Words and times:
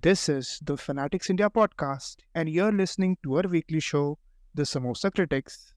This 0.00 0.30
is 0.30 0.58
the 0.62 0.78
Fanatics 0.78 1.28
India 1.28 1.50
podcast, 1.50 2.16
and 2.34 2.48
you're 2.48 2.72
listening 2.72 3.18
to 3.22 3.36
our 3.36 3.42
weekly 3.42 3.78
show, 3.78 4.18
The 4.54 4.62
Samosa 4.62 5.10
Critics. 5.14 5.74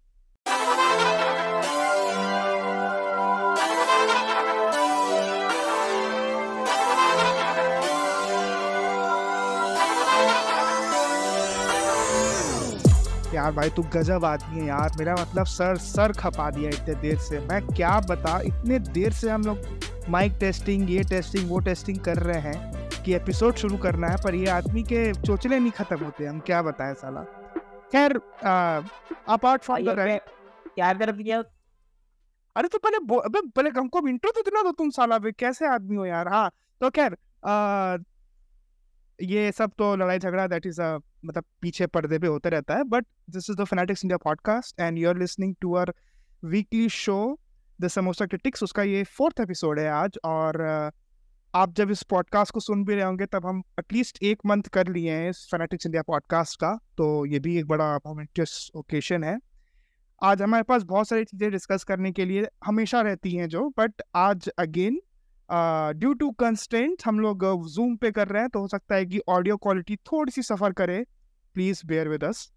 यार 13.33 13.51
भाई 13.51 13.69
तू 13.69 13.83
गजब 13.93 14.25
आदमी 14.25 14.59
है 14.59 14.67
यार 14.67 14.91
मेरा 14.99 15.15
मतलब 15.15 15.45
सर 15.45 15.77
सर 15.77 16.11
खपा 16.19 16.49
दिया 16.51 16.69
इतने 16.69 16.95
देर 17.01 17.17
से 17.19 17.39
मैं 17.47 17.61
क्या 17.67 17.99
बता 18.09 18.39
इतने 18.45 18.79
देर 18.79 19.11
से 19.13 19.29
हम 19.29 19.41
लोग 19.45 20.09
माइक 20.09 20.37
टेस्टिंग 20.39 20.89
ये 20.89 21.03
टेस्टिंग 21.09 21.49
वो 21.49 21.59
टेस्टिंग 21.67 21.99
कर 22.07 22.23
रहे 22.23 22.41
हैं 22.41 22.74
कि 23.05 23.13
एपिसोड 23.13 23.55
शुरू 23.55 23.77
करना 23.77 24.07
है 24.07 24.17
पर 24.23 24.35
ये 24.35 24.45
आदमी 24.47 24.83
के 24.83 25.13
चोचले 25.13 25.59
नहीं 25.59 25.71
खत्म 25.71 25.97
होते 26.05 26.25
हम 26.25 26.39
क्या 26.39 26.61
बताएँ 26.61 26.93
साला? 26.93 27.21
खैर 27.91 28.15
अपार्ट 29.27 29.61
फ्रॉम 29.61 29.79
द 29.79 30.19
क्या 30.75 30.93
कर 30.93 31.11
दिया 31.11 31.43
अरे 32.55 32.67
तो 32.67 32.77
पहले 32.77 32.97
अबे 32.97 33.41
पहले 33.49 33.69
हमको 33.69 34.07
इंट्रो 34.07 34.31
तो 34.31 34.41
दिला 34.41 34.63
दो 34.63 34.71
तुम 34.71 34.89
साला 34.89 35.17
बे 35.17 35.31
कैसे 35.31 35.67
आदमी 35.67 35.95
हो 35.95 36.05
यार? 36.05 36.27
हाँ 36.27 36.51
तो 36.81 36.89
खैर 36.89 37.17
ये 39.21 39.51
सब 39.51 39.71
तो 39.77 39.95
लड़ाई 39.95 40.19
झगड़ा 40.19 40.47
दैट 40.47 40.65
इज़ 40.65 40.81
अ 40.81 40.97
मतलब 41.25 41.43
पीछे 41.61 41.87
पर्दे 41.87 42.19
पे 42.19 42.27
होता 42.27 42.49
रहता 42.49 42.75
है। 42.75 42.83
But 42.83 43.05
this 43.29 43.49
is 43.49 43.57
the 43.57 43.63
fanatics 43.63 44.05
India 44.05 44.17
podcast 44.17 44.79
and 44.79 44.97
you 44.97 45.09
are 45.09 45.17
listening 45.17 45.55
to 45.61 45.75
our 45.75 45.93
weekly 46.45 46.89
show 46.89 47.39
the 47.81 47.87
samosa 47.87 48.25
critics 48.25 48.63
उसका 48.63 48.83
ये 48.83 49.03
फोर्थ 49.03 49.39
एपिसोड 49.39 49.79
है 49.79 49.89
आज 49.89 50.19
और 50.23 50.53
uh, 50.55 51.04
आप 51.55 51.73
जब 51.73 51.91
इस 51.91 52.01
पॉडकास्ट 52.03 52.53
को 52.53 52.59
सुन 52.59 52.83
भी 52.85 52.95
रहे 52.95 53.03
होंगे, 53.03 53.25
तब 53.25 53.45
हम 53.45 53.61
एटलीस्ट 53.79 54.17
एक 54.23 54.39
मंथ 54.45 54.63
कर 54.63 54.87
लिए 54.87 55.11
हैं 55.11 55.29
इस 55.29 55.47
फैनेटिक्स 55.51 55.85
इंडिया 55.85 56.01
पॉडकास्ट 56.01 56.59
का 56.59 56.71
तो 56.97 57.25
ये 57.25 57.39
भी 57.39 57.57
एक 57.57 57.67
बड़ा 57.67 57.95
मोमेंटस 57.97 58.71
ओकेशन 58.75 59.23
है। 59.23 59.37
आज 60.23 60.41
हमारे 60.41 60.63
पास 60.63 60.83
बहुत 60.83 61.07
सारी 61.07 61.23
चीज़ें 61.23 61.51
डिस्कस 61.51 61.83
करने 61.83 62.11
के 62.11 62.25
लिए 62.25 62.47
हमेशा 62.65 63.01
रहती 63.01 63.31
हैं 63.31 63.47
जो 63.49 63.69
बट 63.77 64.01
आज 64.15 64.49
अगेन 64.59 64.99
ड्यू 65.99 66.13
टू 66.13 66.31
कंस्टेंट 66.31 67.03
हम 67.05 67.19
लोग 67.19 67.45
जूम 67.69 67.95
पे 67.95 68.11
कर 68.11 68.27
रहे 68.27 68.41
हैं 68.41 68.49
तो 68.49 68.59
हो 68.59 68.67
सकता 68.67 68.95
है 68.95 69.05
कि 69.05 69.21
ऑडियो 69.29 69.57
क्वालिटी 69.57 69.95
थोड़ी 69.95 70.31
सी 70.31 70.41
सफ़र 70.41 70.73
करे 70.73 71.05
please 71.53 71.81
bear 71.85 72.09
with 72.09 72.23
us 72.23 72.51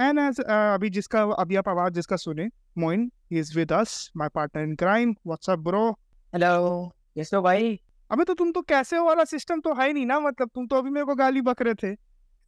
and 0.00 0.18
as 0.18 0.40
अभी 0.40 0.90
जिसका, 0.90 1.22
अभी 1.22 1.56
आप 1.56 1.68
आवाज़ 1.68 1.92
जिसका 1.92 2.16
सुने 2.16 2.48
Moin 2.78 3.10
is 3.30 3.58
with 3.58 3.72
us 3.72 4.10
my 4.16 4.28
partner 4.28 4.62
in 4.62 4.76
crime 4.76 5.14
what's up 5.26 5.58
bro 5.58 5.90
hello 6.34 6.92
हो 7.18 7.42
भाई 7.42 7.80
अबे 8.10 8.24
तो 8.24 8.34
तुम 8.34 8.52
तो 8.52 8.62
कैसे 8.62 8.96
हो 8.96 9.04
वाला 9.04 9.24
सिस्टम 9.24 9.60
तो 9.60 9.74
है 9.74 9.92
नहीं 9.92 10.06
ना 10.06 10.20
मतलब 10.20 10.50
तुम 10.54 10.66
तो 10.66 10.76
अभी 10.76 10.90
मेरे 10.90 11.06
को 11.06 11.14
गाली 11.14 11.40
बक 11.40 11.62
रहे 11.62 11.74
थे। 11.74 11.94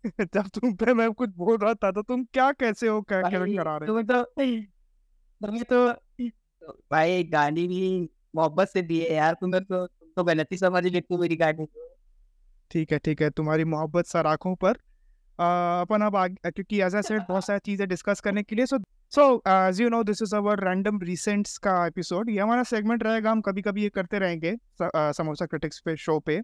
जब 0.35 0.49
तुम 0.49 0.75
पे 0.75 0.95
मैं 0.95 1.13
कुछ 1.13 1.31
बोल 1.31 1.59
रहा 1.59 1.75
था 1.75 1.91
तो 1.91 2.03
तुम 2.03 2.25
क्या 2.25 2.53
कैसे 2.53 2.89
हो 2.89 3.03
क्या 3.03 3.23
क्या 3.23 3.41
करा 3.41 3.77
रहे 3.77 3.87
तुम्हें 3.87 4.07
तो 4.07 4.23
तुम्हें 5.43 5.65
तो 5.65 5.93
भाई 6.91 7.25
गाली 7.25 7.69
भी 7.69 8.11
मोहब्बत 8.35 8.69
से 8.69 8.83
दी 8.83 9.01
है 9.01 9.15
यार 9.15 9.35
तुम्हें 9.35 9.65
तो 9.65 9.87
तुम 9.87 10.09
तो 10.17 10.25
गलत 10.25 10.55
समझ 10.55 10.87
लेते 10.87 11.15
हो 11.15 11.21
मेरी 11.21 11.37
गाली। 11.37 11.67
ठीक 12.71 12.93
है 12.93 12.99
ठीक 12.99 13.23
है 13.23 13.31
तुम्हारी 13.31 13.65
मोहब्बत 13.65 14.07
सर 14.07 14.27
आँखों 14.27 14.57
पर 14.57 14.79
अपन 15.83 16.03
अब 16.03 16.17
आगे 16.17 16.51
क्योंकि 16.51 16.81
एज 16.83 16.95
आई 16.95 17.03
सेड 17.03 17.23
बहुत 17.29 17.45
सारी 17.45 17.61
चीज़ें 17.65 17.89
डिस्कस 17.89 18.21
करने 18.21 18.43
के 18.43 18.57
लिए 18.57 18.67
so 18.67 18.79
so 19.13 19.43
as 19.49 19.81
you 19.81 19.89
know 19.89 20.03
this 20.03 20.23
is 20.23 20.35
our 20.37 20.65
random 20.69 21.01
recents 21.03 21.57
का 21.59 21.87
एपिसोड 21.87 22.31
ये 22.31 22.39
हमारा 22.39 22.63
सेगमेंट 22.63 23.03
रहेगा 23.03 23.31
हम 23.31 23.41
कभी 23.41 23.63
कभी 23.63 23.83
ये 23.83 23.89
करते 23.89 24.19
रहेंगे 24.19 24.57
समोसा 24.83 25.47
क्रिटिक्स 25.47 25.81
पे 25.81 25.97
शो 25.97 26.19
पे। 26.21 26.37
अ, 26.37 26.43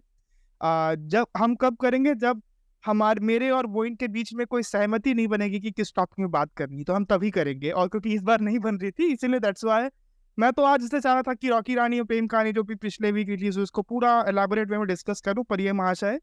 जब 0.61 1.27
हम 1.37 1.55
कब 1.55 1.77
करेंगे? 1.81 2.15
जब 2.15 2.41
हमारे 2.83 3.25
मेरे 3.25 3.49
और 3.49 3.67
वो 3.67 3.85
इनके 3.85 4.07
बीच 4.07 4.33
में 4.33 4.45
कोई 4.47 4.63
सहमति 4.63 5.13
नहीं 5.13 5.27
बनेगी 5.27 5.59
कि 5.59 5.71
किस 5.71 5.93
टॉपिक 5.95 6.19
में 6.19 6.29
बात 6.31 6.53
करनी 6.57 6.83
तो 6.83 6.93
हम 6.93 7.05
तभी 7.05 7.31
करेंगे। 7.31 7.69
और 7.71 7.87
क्योंकि 7.87 8.13
इस 8.13 8.21
बार 8.21 8.41
नहीं 8.41 8.59
बन 8.59 8.75
रही 8.75 8.91
थी 8.91 9.11
इसीलिए 9.13 9.39
दैट्स 9.39 9.65
वाई 9.65 9.89
मैं 10.37 10.51
तो 10.53 10.63
आज 10.63 10.83
इससे 10.83 10.99
चाह 10.99 11.13
रहा 11.13 11.21
था 11.21 11.33
कि 11.33 11.49
रॉकी 11.49 11.75
रानी 11.75 11.99
और 11.99 12.05
प्रेम 12.05 12.27
कहानी 12.27 12.51
जो 12.51 12.63
भी 12.63 12.75
पिछले 12.75 13.11
वीक 13.11 13.29
रिलीज़ 13.29 13.55
हुई 13.55 13.63
उसको 13.63 13.81
पूरा 13.81 14.11
एलाबोरेट 14.27 14.69
वे 14.71 14.77
में 14.77 14.87
डिस्कस 14.87 15.21
करूँ 15.21 15.43
पर 15.43 15.61
ये 15.61 15.73
महाशय 15.73 16.19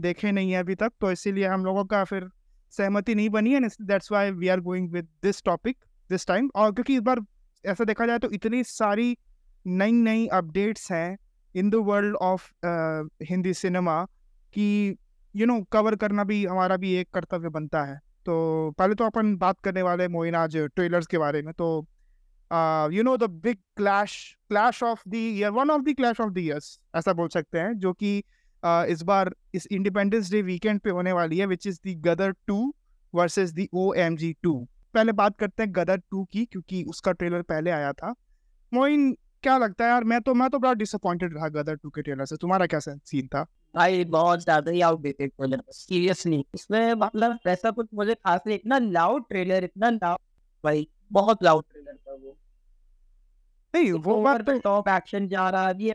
देखे 0.00 0.32
नहीं 0.32 0.52
है 0.52 0.58
अभी 0.58 0.74
तक 0.74 0.92
तो 1.00 1.12
इसीलिए 1.12 1.46
हम 1.46 1.64
लोगों 1.64 1.84
का 1.84 2.04
फिर 2.04 2.28
सहमति 2.70 3.14
नहीं 3.14 3.30
बनी 3.30 3.52
है 3.52 3.60
that's 3.60 4.12
why 4.12 4.30
we 4.30 4.48
are 4.48 4.60
going 4.60 4.90
with 4.90 5.08
this 5.22 5.42
topic 5.42 5.76
this 6.10 6.26
time 6.26 6.50
और 6.56 6.72
क्योंकि 6.72 6.94
इस 6.94 7.00
बार 7.00 7.20
ऐसा 7.66 7.84
देखा 7.84 8.06
जाए 8.06 8.18
तो 8.18 8.30
इतनी 8.30 8.64
सारी 8.64 9.16
नई 9.66 9.92
नई 9.92 10.26
अपडेट्स 10.26 10.92
हैं 10.92 11.18
in 11.56 11.70
the 11.70 11.74
world 11.74 12.16
of 12.16 12.52
Hindi 13.22 13.54
cinema 13.54 14.04
कि 14.54 14.96
यू 15.36 15.46
नो 15.46 15.62
कवर 15.62 15.96
करना 15.96 16.24
भी 16.24 16.46
हमारा 16.46 16.76
भी 16.76 16.94
एक 16.94 17.08
कर्तव्य 17.14 17.48
बनता 17.48 17.84
है। 17.84 17.98
तो 18.26 18.70
पहले 18.78 18.94
तो 18.94 19.04
अपन 19.04 19.36
बात 19.36 19.60
करने 19.60 19.82
वाले 19.82 20.08
मोइन 20.08 20.34
आज 20.34 20.56
ट्रेलर्स 20.56 21.06
के 21.06 21.18
बारे 21.18 21.42
में 21.42 21.54
तो 21.54 21.86
you 22.92 23.02
know 23.02 23.16
the 23.16 23.22
big 23.22 23.58
clash 23.76 24.36
clash 24.48 24.82
of 24.82 25.02
the 25.08 25.14
year 25.14 25.50
one 25.50 25.70
of 25.70 25.82
the 25.82 25.94
clash 25.96 26.20
of 26.20 26.30
the 26.30 26.38
years 26.38 26.80
ऐसा 26.96 27.12
बोल 27.12 27.28
सकते 27.28 27.58
हैं 27.58 27.78
जो 27.78 27.92
कि 27.92 28.24
uh, 28.26 28.37
इस 28.62 29.02
बार 29.02 29.34
इस 29.54 29.66
इंडिपेंडेंस 29.70 30.30
डे 30.30 30.42
वीकेंड 30.42 30.80
पे 30.80 30.90
होने 30.90 31.12
वाली 31.12 31.38
है 31.38 31.46
which 31.46 31.66
is 31.66 31.78
the 31.86 31.94
Gadar 32.06 32.32
two 32.46 32.72
versus 33.14 33.52
the 33.54 33.66
O 33.74 33.92
M 33.96 34.16
G 34.16 34.32
two 34.42 34.54
पहले 34.94 35.12
बात 35.14 35.36
करते 35.38 35.62
हैं 35.62 35.72
गदर 35.74 36.00
टू 36.10 36.24
की 36.24 36.44
क्योंकि 36.44 36.82
उसका 36.84 37.12
ट्रेलर 37.12 37.42
पहले 37.44 37.70
आया 37.70 37.92
था। 37.92 38.14
मोइन 38.72 39.12
क्या 39.42 39.56
लगता 39.58 39.84
है 39.84 39.90
यार? 39.90 40.04
मैं 40.04 40.20
तो 40.20 40.34
मैं 40.34 40.48
तो 40.50 40.58
बड़ा 40.58 40.72
डिसअपॉइंटेड 40.74 41.34
रहा 41.34 41.48
गदर 41.50 41.76
टू 41.76 41.90
के 41.90 42.02
ट्रेलर 42.02 42.24
से। 42.26 42.36
तुम्हारा 42.36 42.66
क्या 42.66 42.80
सीन 42.80 43.26
था? 43.26 43.42
भाई 43.74 44.04
बहुत 44.06 44.42
ज़्यादा 44.42 44.70
ही 44.70 44.80
आउटडेटेड 44.80 45.30
ट्रेलर 45.30 45.62
सीरियसली 45.72 46.44
इसमें 46.54 46.94
मतलब 46.94 47.38
ऐसा 47.46 47.70
कुछ 47.70 47.88
मुझे 47.94 48.14
खास 48.14 48.40
नहीं 48.46 48.56
इतना 48.56 48.78
लाउड 48.80 49.24
ट्रेलर 49.28 49.64
इतना 49.64 49.90
लाउड 49.92 50.18
भाई 50.64 50.86
बहुत 51.12 51.42
लाउड 51.42 51.64
ट्रेलर 51.64 51.96
था 51.96 52.12
वो। 52.14 52.36
नहीं 53.74 53.92
वो 53.92 54.20
बात 54.22 54.46
तो 54.46 54.58
टॉप 54.60 54.88
एक्शन 54.88 55.28
जा 55.28 55.48
रहा 55.50 55.68
है 55.68 55.82
ये 55.82 55.94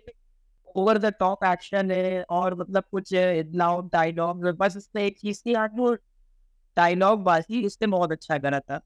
ओवर 0.75 0.97
द 0.97 1.13
टॉप 1.19 1.43
एक्शन 1.45 1.91
है 1.91 2.23
और 2.31 2.55
मतलब 2.55 2.83
कुछ 2.91 3.09
लाउड 3.55 3.89
डायलॉग 3.93 4.45
बस 4.57 4.77
इसमें 4.77 5.03
एक 5.03 5.19
चीज़ 5.19 5.41
थी 5.45 5.53
आज 5.55 5.71
वो 5.77 5.93
डायलॉग 6.77 7.23
बाजी 7.23 7.61
इसने 7.65 7.87
बहुत 7.89 8.11
अच्छा 8.11 8.37
करा 8.39 8.59
था। 8.59 8.79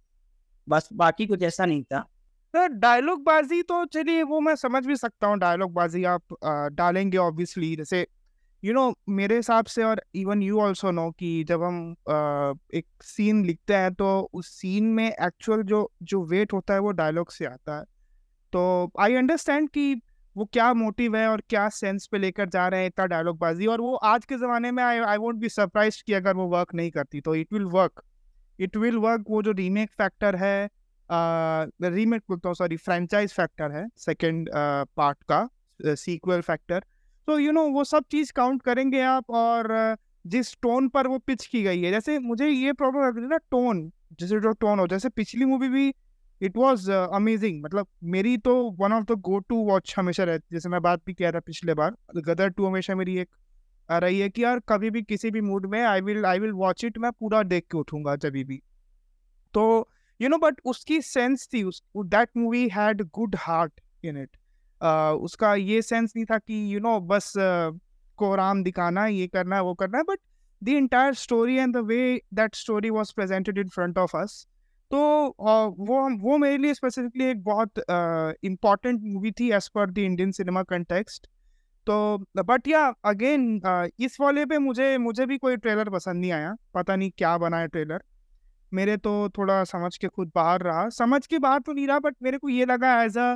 बस 0.68 0.90
बाकी 0.94 1.26
कुछ 1.28 1.44
ऐसा 1.44 1.66
नहीं 1.66 1.84
था। 1.84 2.02
सर 2.54 2.68
डायलॉग 2.76 3.24
बाजी 3.24 3.62
तो 3.64 3.84
चलिए 3.88 4.24
वो 4.24 4.40
मैं 4.42 4.56
समझ 4.56 4.86
भी 4.86 4.96
सकता 4.96 5.28
हूँ 5.28 5.38
डायलॉग 5.40 5.74
बाजी 5.74 6.04
आप 6.06 6.36
डालेंगे 6.74 7.18
ऑब्वियसली 7.20 7.76
जैसे 7.76 8.06
यू 8.64 8.74
नो 8.74 8.94
मेरे 9.12 9.36
हिसाब 9.36 9.66
से 9.66 9.84
और 9.84 10.02
इवन 10.16 10.42
यू 10.44 10.60
ऑल्सो 10.62 10.92
नो 10.92 11.10
कि 11.12 11.44
जब 11.44 11.64
हम 11.64 11.92
अ, 12.10 12.54
एक 12.74 12.88
सीन 13.04 13.46
लिखते 13.46 13.76
हैं 13.76 13.94
तो 13.96 14.08
उस 14.34 14.50
सीन 14.52 14.86
में 14.94 15.08
एक्चुअल 15.08 15.64
जो 15.66 15.90
जो 16.04 16.24
वेट 16.26 16.54
होता 16.54 16.74
है 16.74 16.80
वो 16.80 16.92
डायलॉग 16.94 17.32
से 17.32 17.46
आता 17.46 17.78
है। 17.80 17.84
तो 18.54 18.92
आई 19.00 19.16
अंडरस्टैंड 19.16 19.70
कि 19.70 19.96
वो 20.38 20.46
क्या 20.46 20.74
मोटिव 20.74 21.16
है 21.18 21.28
और 21.28 21.42
क्या 21.50 21.68
सेंस 21.70 22.08
पे 22.12 22.18
लेकर 22.18 22.50
जा 22.50 22.68
रहे 22.68 22.80
हैं 22.80 22.88
इतना 22.88 23.06
डायलॉग 23.06 23.38
बाजी? 23.40 23.66
और 23.66 23.82
वो 23.82 23.96
आज 24.06 24.26
के 24.26 24.36
ज़माने 24.38 24.72
में 24.72 24.84
I 24.84 25.00
I 25.00 25.18
won't 25.18 25.36
be 25.36 25.50
surprise 25.50 26.02
कि 26.08 26.14
अगर 26.14 26.36
वो 26.36 26.46
वर्क 26.48 26.74
नहीं 26.76 26.92
करती 26.92 27.22
तो 27.22 27.36
it 27.36 27.54
will 27.54 27.64
work 27.64 28.02
it 28.60 28.78
will 28.78 28.98
work 28.98 29.26
वो 29.30 29.42
जो 29.44 29.52
रीमेक 29.52 29.92
फैक्टर 29.98 30.36
है 30.36 30.70
रीमेक 31.10 32.22
बोलता 32.30 32.50
हूँ 32.50 32.56
सॉरी 32.56 32.78
फ्रेंचाइज 32.78 33.34
फैक्टर 33.34 33.72
है 33.72 33.86
सेकेंड 33.98 34.50
पार्ट 34.98 35.24
का 35.32 35.48
सीक्वल 35.96 36.42
फैक्टर 36.42 36.84
तो 37.28 37.40
यू 37.40 37.52
नो 37.52 37.64
वो 37.70 37.84
सब 37.84 38.04
चीज़ 38.12 38.32
काउंट 38.34 38.62
करेंगे 38.62 39.02
आप 39.02 39.30
और 39.30 39.98
जिस 40.28 40.54
टोन 40.62 40.88
पर 40.90 41.08
वो 41.08 41.18
पिच 41.18 41.46
की 41.46 41.64
गई 41.64 41.82
है, 41.82 41.92
जैसे 41.92 42.20
मुझे 42.20 42.48
ये 42.48 42.74
प्रॉब्लम 42.74 43.06
लगती 43.06 43.22
है 43.22 43.28
ना 43.28 43.38
टोन 43.52 43.90
जैसे 44.20 44.40
जो 44.40 44.52
टोन 44.52 44.80
हो, 44.80 44.88
जैसे 44.88 45.10
पिछली 45.10 45.46
मूवी 45.46 45.70
भी 45.70 45.94
इट 46.42 46.58
वॉज़ 46.58 46.92
अमेजिंग 46.92 47.64
मतलब 47.64 47.88
मेरी 48.04 48.38
तो 48.38 48.72
one 48.72 48.94
of 48.94 49.04
the 49.04 49.12
go 49.12 49.40
to 49.40 49.56
watch 49.56 49.96
हमेशा 49.98 50.24
रहती 50.24 50.56
जैसे 50.56 50.70
मैं 50.70 50.82
बात 50.82 51.02
भी 51.06 51.14
किया 51.14 51.32
था 51.32 51.40
पिछले 51.40 51.74
बार 51.74 51.96
गदर 52.18 52.50
टू 52.50 52.66
हमेशा 52.66 52.96
मेरी 52.96 53.18
एक 53.18 53.30
आ 53.92 53.98
रही 53.98 54.20
है 54.20 54.30
कि 54.30 54.44
यार 54.44 54.60
कभी 54.60 54.90
भी 54.90 55.02
किसी 55.02 55.32
भी 55.32 55.42
मूड 55.42 55.66
में 55.66 55.84
I 55.84 56.02
will 56.02 56.26
I 56.26 56.40
will 56.40 56.52
watch 56.52 56.86
it 56.86 56.98
मैं 56.98 57.12
पूरा 57.12 57.44
देख 57.44 57.64
के 57.72 57.78
उठूँगा 57.78 58.16
जब 58.16 58.30
भी। 58.30 58.62
तो 59.54 59.90
यू 60.22 60.30
नो 60.30 60.38
बट 60.38 60.62
उसकी 60.66 61.02
सेंस 61.02 61.50
थी 61.54 61.64
उस 61.64 61.84
that 61.98 62.30
movie 62.38 62.70
had 62.70 63.02
good 63.02 63.36
heart 63.40 63.82
in 64.04 64.18
it 64.18 64.38
उसका 65.22 65.56
ये 65.56 65.82
सेंस 65.82 66.14
नहीं 66.16 66.26
था 66.26 66.38
कि 66.38 66.76
यू 66.76 66.80
नो 66.80 67.00
बस 67.00 67.34
uh, 67.38 67.80
कोराम 68.18 68.64
दिखाना 68.64 69.06
ये 69.06 69.28
करना 69.28 69.56
है 69.56 69.62
वो 69.62 69.74
करना 69.74 69.98
है 69.98 70.04
but 70.04 70.20
the 70.64 70.70
entire 70.70 71.14
story 71.14 71.56
and 71.56 71.74
the 71.74 71.78
way 71.78 72.22
that 72.34 72.56
story 72.56 72.90
was 72.90 73.14
presented 73.16 73.58
in 73.58 73.68
front 73.68 73.98
of 73.98 74.18
us 74.18 74.48
तो 74.92 74.98
वो 75.80 76.02
वो 76.20 76.38
मेरे 76.38 76.58
लिए 76.58 76.74
स्पेसिफिकली 76.74 77.26
एक 77.26 77.44
बहुत 77.44 77.80
इंपॉर्टेंट 78.46 79.02
मूवी 79.04 79.32
थी 79.40 79.50
as 79.54 79.68
per 79.70 79.90
the 79.92 79.98
Indian 80.00 80.32
cinema 80.32 80.64
context 80.66 81.28
तो 81.88 81.96
बट 82.44 82.68
या 82.68 82.86
अगेन 83.06 83.60
इस 84.00 84.18
वाले 84.22 84.46
पे 84.46 84.58
मुझे 84.60 84.98
मुझे 84.98 85.26
भी 85.26 85.38
कोई 85.38 85.58
ट्रेलर 85.58 85.90
पसंद 85.90 86.22
नहीं 86.22 86.32
आया। 86.32 86.56
पता 86.76 86.96
नहीं 86.96 87.12
क्या 87.18 87.38
बना 87.38 87.58
है 87.58 87.68
ट्रेलर 87.68 88.04
मेरे 88.72 88.98
तो 88.98 89.12
थोड़ा 89.38 89.64
समझ 89.66 89.96
के 89.98 90.08
खुद 90.08 90.32
बाहर 90.36 90.62
रहा। 90.62 90.88
समझ 90.90 91.26
के 91.28 91.40
बाहर 91.40 91.60
तो 91.60 91.74
नहीं 91.74 91.88
रहा 91.88 92.00
बट 92.00 92.16
मेरे 92.24 92.38
को 92.38 92.50
ये 92.50 92.66
लगा 92.66 93.02
as 93.04 93.18
a 93.18 93.30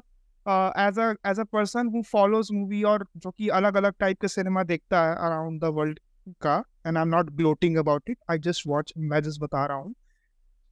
as 0.80 1.00
a 1.00 1.14
as 1.30 1.40
a 1.40 1.44
person 1.54 1.88
who 1.96 2.02
follows 2.12 2.50
movie 2.54 2.84
और 2.84 3.06
जो 3.18 3.32
कि 3.32 3.48
अलग 3.60 3.76
अलग 3.78 3.94
टाइप 4.00 4.22
के 4.22 4.28
सिनेमा 4.28 4.64
देखता 4.64 5.04
है 5.04 5.16
अराउंड 5.28 5.62
द 5.62 5.74
वर्ल्ड 5.76 6.00
का 6.42 6.56
and 6.88 6.98
I 6.98 7.02
am 7.02 7.10
not 7.10 7.30
gloating 7.36 7.78
about 7.78 8.10
it 8.10 8.18
I 8.32 8.40
just 8.40 8.68
watch 8.68 8.94
मैं 8.98 9.22
जस्ट 9.24 9.42
बता 9.42 9.66
रहा 9.66 9.78
हूँ। 9.78 9.94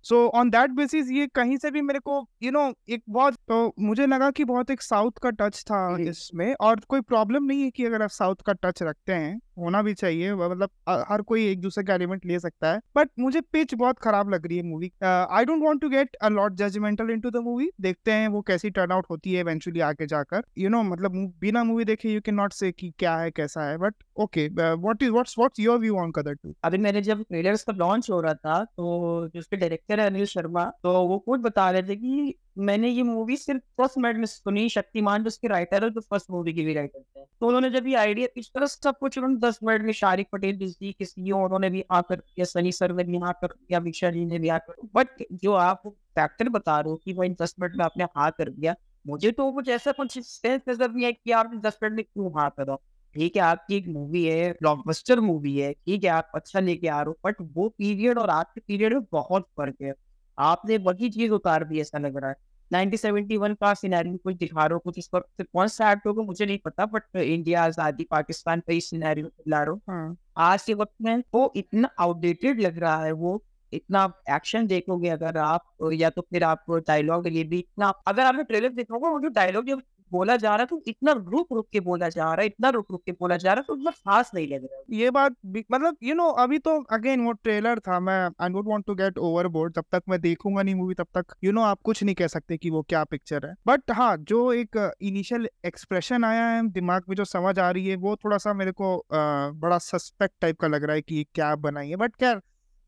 सो 0.05 0.27
ऑन 0.29 0.49
दैट 0.49 0.71
बेसिस 0.71 1.09
ये 1.11 1.27
कहीं 1.27 1.57
से 1.57 1.71
भी 1.71 1.81
मेरे 1.81 1.99
को 1.99 2.17
यू 2.43 2.51
you 2.51 2.53
नो 2.53 2.65
know, 2.65 2.75
एक 2.89 3.03
बहुत 3.09 3.35
तो 3.47 3.73
मुझे 3.79 4.05
लगा 4.07 4.29
कि 4.31 4.43
बहुत 4.43 4.69
एक 4.71 4.81
साउथ 4.81 5.11
का 5.23 5.29
टच 5.29 5.61
था 5.63 5.97
इसमें 6.01 6.53
और 6.61 6.79
कोई 6.89 7.01
प्रॉब्लम 7.01 7.43
नहीं 7.43 7.63
है 7.63 7.69
कि 7.71 7.85
अगर 7.85 8.01
आप 8.01 8.09
साउथ 8.09 8.35
का 8.45 8.53
टच 8.53 8.83
रखते 8.83 9.13
हैं। 9.13 9.39
होना 9.59 9.81
भी 9.81 9.93
चाहिए 9.93 10.33
मतलब 10.35 10.69
हर 11.09 11.21
कोई 11.23 11.45
एक 11.47 11.61
दूसरे 11.61 11.83
का 11.83 11.93
एलिमेंट 11.93 12.25
ले 12.25 12.39
सकता 12.39 12.71
है। 12.71 12.79
बट 12.95 13.09
मुझे 13.19 13.41
पिच 13.53 13.73
बहुत 13.75 13.99
खराब 13.99 14.33
लग 14.33 14.45
रही 14.47 14.57
है 14.57 14.63
movie. 14.63 14.91
I 15.03 15.45
don't 15.45 15.63
want 15.63 15.81
to 15.81 15.89
get 15.89 16.15
a 16.15 16.29
lot 16.29 16.55
judgemental 16.57 17.09
into 17.09 17.29
the 17.29 17.43
movie 17.43 17.69
देखते 17.81 18.11
हैं 18.11 18.27
वो 18.27 18.41
कैसी 18.47 18.69
टर्न 18.69 18.91
आउट 18.91 19.05
होती 19.09 19.33
है 19.33 19.39
इवेंचुअली 19.39 19.79
आके 19.81 20.05
जाकर। 20.07 20.43
यू 20.57 20.63
you 20.63 20.71
नो 20.71 20.77
know, 20.77 20.91
मतलब 20.91 21.15
बिना 21.41 21.63
मूवी 21.63 21.85
देखे 21.85 22.13
यू 22.13 22.21
कैन 22.21 22.35
नॉट 22.35 22.53
से 22.53 22.71
कि 22.71 22.91
क्या 22.99 23.17
है 23.17 23.31
कैसा 23.31 23.69
है। 23.69 23.77
But 23.77 23.95
okay 24.19 24.47
what 24.49 25.03
is 25.03 25.11
what's 25.11 25.35
what's 25.39 25.59
your 25.59 25.79
view 25.79 25.97
on 25.99 26.11
Gadar 26.11 26.33
two 26.33 26.53
अभी 26.63 26.77
मैंने 26.77 27.01
जब 27.01 27.23
ट्रेलर्स 27.23 27.63
का 27.63 27.73
लॉन्च 27.73 28.09
हो 28.09 28.21
रहा 28.21 28.33
था 28.35 28.63
तो 28.63 29.29
जिसके 29.33 29.57
डायरेक्टर 29.57 29.99
है 29.99 30.05
अनिल 30.05 30.25
शर्मा 30.27 30.65
तो 30.83 30.93
वो 31.07 31.19
खुद 31.19 31.39
बता 31.41 31.69
रहे 31.71 31.83
थे 31.83 31.95
कि 31.95 32.35
मैंने 32.59 32.89
ये 32.89 33.03
मूवी 33.03 33.35
सिर्फ़ 33.37 33.61
फ़र्स्ट 33.77 33.97
मिनट 33.97 34.17
में 34.17 34.25
सुनी 34.25 34.67
शक्तिमान 34.69 35.23
जो 35.23 35.27
उसके 35.27 35.47
राइटर 35.47 35.83
है 35.83 35.89
तो 35.89 36.01
फ़र्स्ट 36.01 36.31
मूवी 36.31 36.53
के 36.53 36.63
भी 36.65 36.73
राइटर 36.73 36.99
थे 36.99 37.23
तो 37.23 37.47
उन्होंने 37.47 37.69
जब 37.69 37.87
ये 37.87 37.95
आइडिया 37.95 38.27
इस 38.37 38.49
तरह 38.55 38.65
सब 38.65 38.97
कुछ 38.99 39.17
उन्होंने 39.17 39.37
दस 39.39 39.59
मिनट 39.63 39.81
में 39.81 39.91
शारिक 39.93 40.27
पटेल 40.31 40.57
जी 40.59 40.91
के 40.91 41.05
सीईओ 41.05 41.37
उन्होंने 41.37 41.69
भी 41.69 41.83
आकर 41.91 42.15
किया, 42.15 42.45
सनी 42.45 42.71
सर 42.71 42.93
ने 42.93 43.03
भी 43.03 43.19
आकर 43.25 43.47
किया 43.47 43.79
मिक्षा 43.79 44.09
जी 44.11 44.25
ने 44.25 44.39
भी 44.39 44.49
आकर। 44.49 44.87
बट 44.95 45.23
जो 45.33 45.53
आप 45.55 45.87
फैक्टर 45.87 46.49
बता 46.49 46.79
रहे 46.79 46.89
हो 46.89 46.95
कि 46.95 47.13
वो 47.13 47.23
इन 47.23 47.35
दस 47.41 47.55
मिनट 47.59 47.75
में 47.75 47.85
आपने 47.85 48.03
हाँ 48.05 48.29
कर 48.37 48.49
दिया, 48.49 48.75
मुझे 49.05 49.31
तो 49.31 49.51
कुछ 49.51 49.69
ऐसा 49.69 49.91
कुछ 49.91 50.17
सेंस 50.19 50.61
नज़र 50.69 50.91
नहीं 50.91 51.05
है 51.05 51.11
कि 51.13 51.31
आपने 51.33 51.59
दस 51.59 51.79
मिनट 51.83 51.95
में 51.95 52.03
क्यों 52.05 52.31
हाँ 52.37 52.49
करो। 52.57 52.75
ठीक 53.15 53.35
है, 53.35 53.41
आपकी 53.41 53.75
एक 53.75 53.87
मूवी 53.89 54.23
है 54.25 54.51
ब्लॉकबस्टर 54.53 55.19
मूवी 55.21 55.55
है, 55.57 55.71
ठीक 55.73 56.03
है, 56.03 56.09
आप 56.09 56.31
अच्छा 56.35 56.59
लेके 56.59 56.87
आ 56.87 57.01
रहे 57.01 57.09
हो 57.09 57.17
बट 57.25 57.35
वो 57.55 57.67
पीरियड 57.69 58.17
और 58.19 58.29
आज 58.29 58.45
के 58.55 58.61
पीरियड 58.61 58.93
में 58.93 59.03
बहुत 59.11 59.47
फ़र्क 59.57 59.75
है। 59.81 59.93
आपने 60.37 60.77
वही 60.79 61.09
चीज़ 61.09 61.31
उतार 61.31 61.63
दी, 61.63 61.79
ऐसा 61.81 61.97
लग 61.97 62.17
रहा 62.17 62.29
है। 62.29 62.35
1971 62.71 63.53
का 63.55 63.73
सिनेरियो 63.73 64.17
कुछ 64.23 64.35
दिखा 64.37 64.65
रहा 64.65 64.73
हो? 64.73 64.79
कुछ 64.79 64.97
इस 64.97 65.09
वक्त 65.13 65.41
कौन 65.43 65.67
सा 65.69 65.91
एक्ट 65.91 66.07
होगा? 66.07 66.23
मुझे 66.23 66.45
नहीं 66.45 66.57
पता 66.65 66.85
बट 66.87 67.15
इंडिया 67.17 67.63
आज़ादी 67.63 68.03
पाकिस्तान 68.11 68.59
का 68.59 68.73
ही 68.73 68.81
सिनेरियो 68.81 69.31
ला 69.47 69.63
रहा 69.63 69.93
हूँ। 69.93 70.17
आज 70.39 70.63
के 70.63 70.73
वक्त 70.75 70.93
में 71.01 71.23
वो 71.33 71.51
इतना 71.57 71.89
आउटडेटेड 71.99 72.61
लग 72.61 72.77
रहा 72.79 73.03
है 73.03 73.11
वो 73.13 73.41
इतना 73.73 74.03
एक्शन 74.31 74.67
देखोगे 74.67 75.09
अगर 75.09 75.37
आप 75.37 75.89
या 75.93 76.09
तो 76.09 76.21
फिर 76.23 76.43
आप 76.43 76.65
डायलॉग 76.87 77.27
ये 77.27 77.43
भी 77.45 77.59
इतना 77.59 77.89
अगर 78.07 78.23
आपने 78.23 78.43
ट्रेलर 78.43 78.69
देखा 78.71 78.93
होगा 78.93 79.09
वो 79.09 79.19
जो 79.19 79.29
डायलॉग 79.31 79.65
जो 79.65 79.75
बोला 80.11 80.35
जा 80.35 80.49
रहा 80.49 80.59
है 80.59 80.65
तो 80.65 80.81
इतना 80.87 81.11
रुक 81.11 81.47
रुक 81.53 81.67
के 81.71 81.79
बोला 81.79 82.09
जा 82.09 82.23
रहा 82.23 82.41
है 82.41 82.45
इतना 82.45 82.69
रुक 82.69 82.85
रुक 82.91 83.03
के 83.05 83.11
बोला 83.11 83.37
जा 83.37 83.53
रहा 83.53 83.59
है 83.59 83.65
तो 83.67 83.73
उतना 83.73 83.91
खास 83.91 84.31
नहीं 84.35 84.47
लग 84.47 84.63
रहा 84.63 84.81
ये 84.89 85.11
बात 85.11 85.35
मतलब 85.71 85.97
यू 86.03 86.15
नो 86.15 86.27
अभी 86.43 86.59
तो 86.59 86.77
अगेन 86.91 87.25
वो 87.25 87.31
ट्रेलर 87.31 87.79
था 87.79 87.99
मैं 87.99 88.19
I 88.41 88.49
don't 88.49 88.65
want 88.67 88.85
to 88.85 88.95
get 88.95 89.17
overboard 89.17 89.73
तब 89.73 89.85
तक 89.91 90.03
मैं 90.09 90.21
देखूँगा 90.21 90.63
नहीं 90.63 90.75
मूवी 90.75 90.93
तब 90.93 91.07
तक 91.17 91.25
यू 91.43 91.49
you 91.49 91.55
नो 91.55 91.61
know, 91.61 91.71
आप 91.71 91.79
कुछ 91.83 92.03
नहीं 92.03 92.15
कह 92.15 92.27
सकते 92.27 92.57
कि 92.57 92.69
वो 92.69 92.81
क्या 92.81 93.03
पिक्चर 93.03 93.45
है। 93.45 93.53
बट 93.67 93.91
हाँ 93.91 94.15
जो 94.17 94.51
एक 94.53 94.95
इनिशियल 95.01 95.49
एक्सप्रेशन 95.65 96.23
आया 96.23 96.45
है 96.47 96.67
दिमाग 96.69 97.03
में 97.09 97.15
जो 97.15 97.25
समझ 97.25 97.59
आ 97.59 97.69
रही 97.71 97.87
है 97.87 97.95
वो 97.95 98.15
थोड़ा 98.15 98.37
सा 98.37 98.53
मेरे 98.53 98.71
को 98.71 98.97
आ, 98.97 99.49
बड़ा 99.49 99.77
सस्पेक्ट 99.77 100.35
टाइप 100.41 100.59
का 100.59 100.67
लग 100.67 100.83
रहा 100.83 100.95
है 100.95 101.01
कि 101.01 101.25
क्या 101.35 101.55
बनाई 101.55 101.89
है। 101.89 101.95
बट 101.95 102.15
क्या 102.15 102.33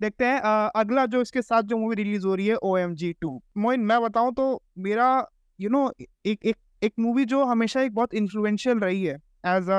देखते 0.02 0.26
हैं 0.26 0.42
आ, 0.42 0.68
अगला 0.68 1.06
जो 1.06 1.22
इसके 1.22 1.42
साथ 1.42 1.64
जो 1.64 1.78
मूवी 1.78 1.96
रिलीज़ 1.96 2.26
हो 2.28 2.36
रही 2.36 2.48
है 2.48 2.56
ओ 2.56 2.78
एम 2.78 2.96
जी 2.96 3.14
टू 3.14 3.42
मोइन 3.58 3.80
मैं 3.82 4.02
बताऊँ 4.02 4.34
तो 4.34 4.64
मेरा 4.78 5.28
यू 5.60 5.70
you 5.70 5.78
नो 5.78 5.86
know, 5.86 6.06
एक 6.26 6.46
एक 6.46 6.56
एक 6.84 6.94
मूवी 7.00 7.26
जो 7.26 7.44
हमेशा 7.46 7.82
एक 7.82 7.94
बहुत 7.94 8.14
इन्फ्लुएंशियल 8.14 8.80
रही 8.80 9.04
है 9.04 9.18
as 9.46 9.70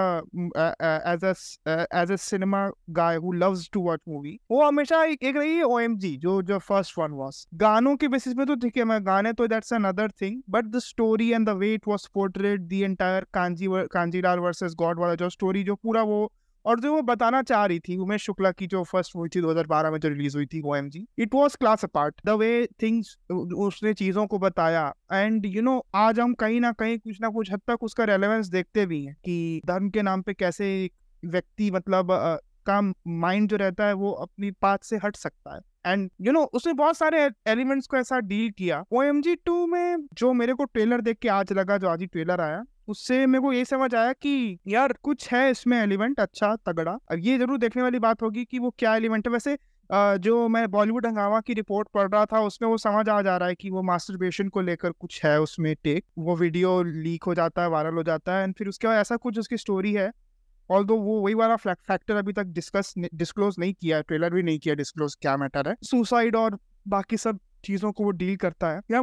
as 1.07 1.25
as 1.95 2.13
a 2.13 2.17
cinema 2.17 2.69
guy 2.91 3.17
who 3.17 3.33
loves 3.33 3.69
to 3.73 3.81
watch 3.81 4.01
movie 4.09 4.39
वो 4.51 4.63
हमेशा 4.65 5.03
एक, 5.05 5.23
एक 5.23 5.37
रही 5.37 5.57
है 5.57 5.63
ओएमजी 5.65 6.17
जो 6.17 6.41
जो 6.43 6.59
फ़र्स्ट 6.61 6.99
वन 6.99 7.13
वाज 7.13 7.47
गानों 7.55 7.97
के 7.97 8.09
बेसिस 8.09 8.37
में 8.37 8.47
तो 8.47 8.55
ठीक 8.57 8.77
है 8.77 8.85
मैं 8.85 9.01
गाने 9.07 9.33
तो 9.33 9.47
that's 9.47 9.73
another 9.73 10.11
thing 10.23 10.41
but 10.51 10.67
the 10.67 10.79
story 10.81 11.31
and 11.31 11.49
the 11.49 11.57
way 11.57 11.73
it 11.75 11.89
was 11.89 12.07
portrait 12.15 12.61
the 12.63 12.83
entire 12.85 13.27
Kanji 13.35 13.69
Kanjilal 13.93 14.39
versus 14.39 14.75
god 14.79 15.01
वाला 15.01 15.15
जो 15.15 15.29
स्टोरी 15.31 15.63
जो 15.65 15.75
पूरा 15.75 16.03
वो 16.03 16.21
और 16.67 16.81
जो 16.81 16.93
वो 16.95 17.03
बताना 17.03 17.43
चाह 17.43 17.65
रही 17.67 17.79
थी 17.81 17.97
उमेश 17.97 18.23
शुक्ला 18.23 18.51
की 18.51 18.67
जो 18.67 18.83
फ़र्स्ट 18.85 19.17
मूवी 19.17 19.29
थी 19.29 19.43
2012 19.43 19.93
में 19.93 19.99
जो 19.99 20.09
रिलीज़ 20.09 20.37
हुई 20.37 20.47
थी 20.47 20.61
O 20.61 20.75
M 20.77 20.89
G 20.91 21.07
it 21.19 21.35
was 21.35 21.57
class 21.57 21.85
apart 21.85 22.21
the 22.27 22.31
way 22.31 22.69
things 22.83 23.17
उसने 23.33 23.95
चीज़ों 23.95 24.27
को 24.27 24.39
बताया 24.39 24.93
एंड 25.13 25.47
यू 25.47 25.63
नो 25.63 25.87
आज 25.95 26.21
हम 26.21 26.35
कहीं 26.35 26.61
ना 26.61 26.73
कहीं 26.73 26.99
कुछ 26.99 27.21
ना 27.21 27.29
कुछ 27.29 27.53
हद 27.53 27.61
तक 27.67 27.83
उसका 27.83 28.05
रेलेवेंस 28.05 28.47
देखते 28.47 28.87
भी 28.87 29.05
हैं 29.05 29.15
कि 29.15 29.61
धर्म 29.67 29.91
के 29.91 30.03
नाम 30.03 30.23
पे 30.23 30.35
कैसे 30.35 30.91
व्यक्ति 31.25 31.71
मतलब 31.71 32.11
uh, 32.13 32.53
का 32.67 32.81
माइंड 33.07 33.49
जो 33.49 33.57
रहता 33.57 33.85
है 33.85 33.93
वो 33.93 34.13
अपनी 34.13 34.51
पाथ 34.51 34.79
से 34.79 34.97
हट 34.97 35.17
सकता 35.17 35.55
है. 35.55 35.61
एंड 35.87 36.11
यू 36.21 36.33
नो 36.33 36.43
उसने 36.53 36.73
बहुत 36.73 36.97
सारे 36.97 37.31
एलिमेंट्स 37.47 37.87
को 37.87 37.97
ऐसा 37.97 38.19
डील 38.21 38.51
किया. 38.51 38.85
ओ 38.93 39.03
एम 39.03 39.23
जी 39.23 39.35
टू 39.37 39.67
में 39.67 40.07
जो 40.15 40.33
मेरे 40.33 40.55
को 40.55 40.65
ट्रेलर 40.65 41.01
देख 41.01 41.19
के 41.19 41.29
आज 41.29 41.53
लगा 41.53 41.77
जो 41.77 41.89
आज 41.89 42.01
ही 42.01 42.07
ट्रेलर 42.07 42.41
आया 42.41 42.63
उससे 42.89 43.27
मेरे 43.27 43.43
को 43.43 43.53
ये 43.53 43.65
समझ 43.65 43.95
आया 43.95 44.13
कि 44.15 44.59
यार 44.69 44.93
कुछ 45.03 45.29
है 45.33 45.51
इसमें 45.51 45.77
एलिमेंट 45.79 46.21
अच्छा 46.21 46.55
तगड़ा। 46.59 46.93
अब 46.93 47.19
ये 47.19 47.37
ज़रूर 47.39 47.59
देखने 47.59 47.83
वाली 47.83 47.99
बात 48.01 48.23
होगी 48.23 48.45
कि 48.45 48.59
वो 48.59 48.71
क्या 48.79 48.95
एलिमेंट 48.97 49.27
है। 49.27 49.33
वैसे 49.33 49.57
जो 49.91 50.47
मैं 50.49 50.71
बॉलीवुड 50.71 51.07
हंगामा 51.07 51.41
की 51.41 51.55
रिपोर्ट 51.55 51.89
पढ़ 51.95 52.09
रहा 52.09 52.25
था 52.27 52.41
उसमें 52.43 52.69
वो 52.69 52.77
समझ 52.79 53.09
आ 53.09 53.21
जा 53.23 53.37
रहा 53.37 53.49
है 53.49 53.55
कि 53.55 53.71
वो 53.71 53.83
मास्टरबेशन 53.85 54.49
को 54.49 54.61
लेकर 54.63 54.91
कुछ 54.93 55.25
है 55.25 55.41
उसमें 55.41 55.75
टेक 55.85 56.05
वो 56.19 56.37
वीडियो 56.37 56.83
लीक 56.83 57.25
हो 57.25 57.35
जाता 57.35 57.63
है 57.63 57.69
वायरल 57.71 57.95
हो 57.95 58.03
जाता 58.03 58.37
है 58.37 58.45
एंड 58.45 58.55
फिर 58.55 58.69
उसके 58.69 58.87
बाद 58.87 58.99
ऐसा 58.99 59.17
कुछ 59.19 59.39
उसकी 59.39 59.57
स्टोरी 59.59 59.93
है। 59.95 60.11
ऑल 60.71 60.85
दो 60.85 60.97
वो 60.99 61.21
वही 61.21 61.35
वाला 61.35 61.57
फैक्टर 61.59 62.17
अभी 62.17 62.33
तक 62.33 62.45
डिस्कस 62.55 62.95
डिस्क्लोज 63.15 63.57
नहीं 63.59 63.75
किया 63.75 64.01
ट्रेलर 64.03 64.35
भी 64.35 64.43
नहीं 64.43 64.59
किया 64.59 64.75
डिस्क्लोज 64.75 65.17
क्या 65.23 65.37
मैटर 65.37 65.69
है। 65.69 65.75
सुसाइड 65.85 66.37
और 66.37 66.59
बाकी 66.89 67.17
सब 67.17 67.39
चीज़ों 67.65 67.93
को 67.93 68.05
वो 68.05 68.11
डील 68.13 68.37
करता 68.39 68.71
है। 68.71 68.81
या 68.91 69.01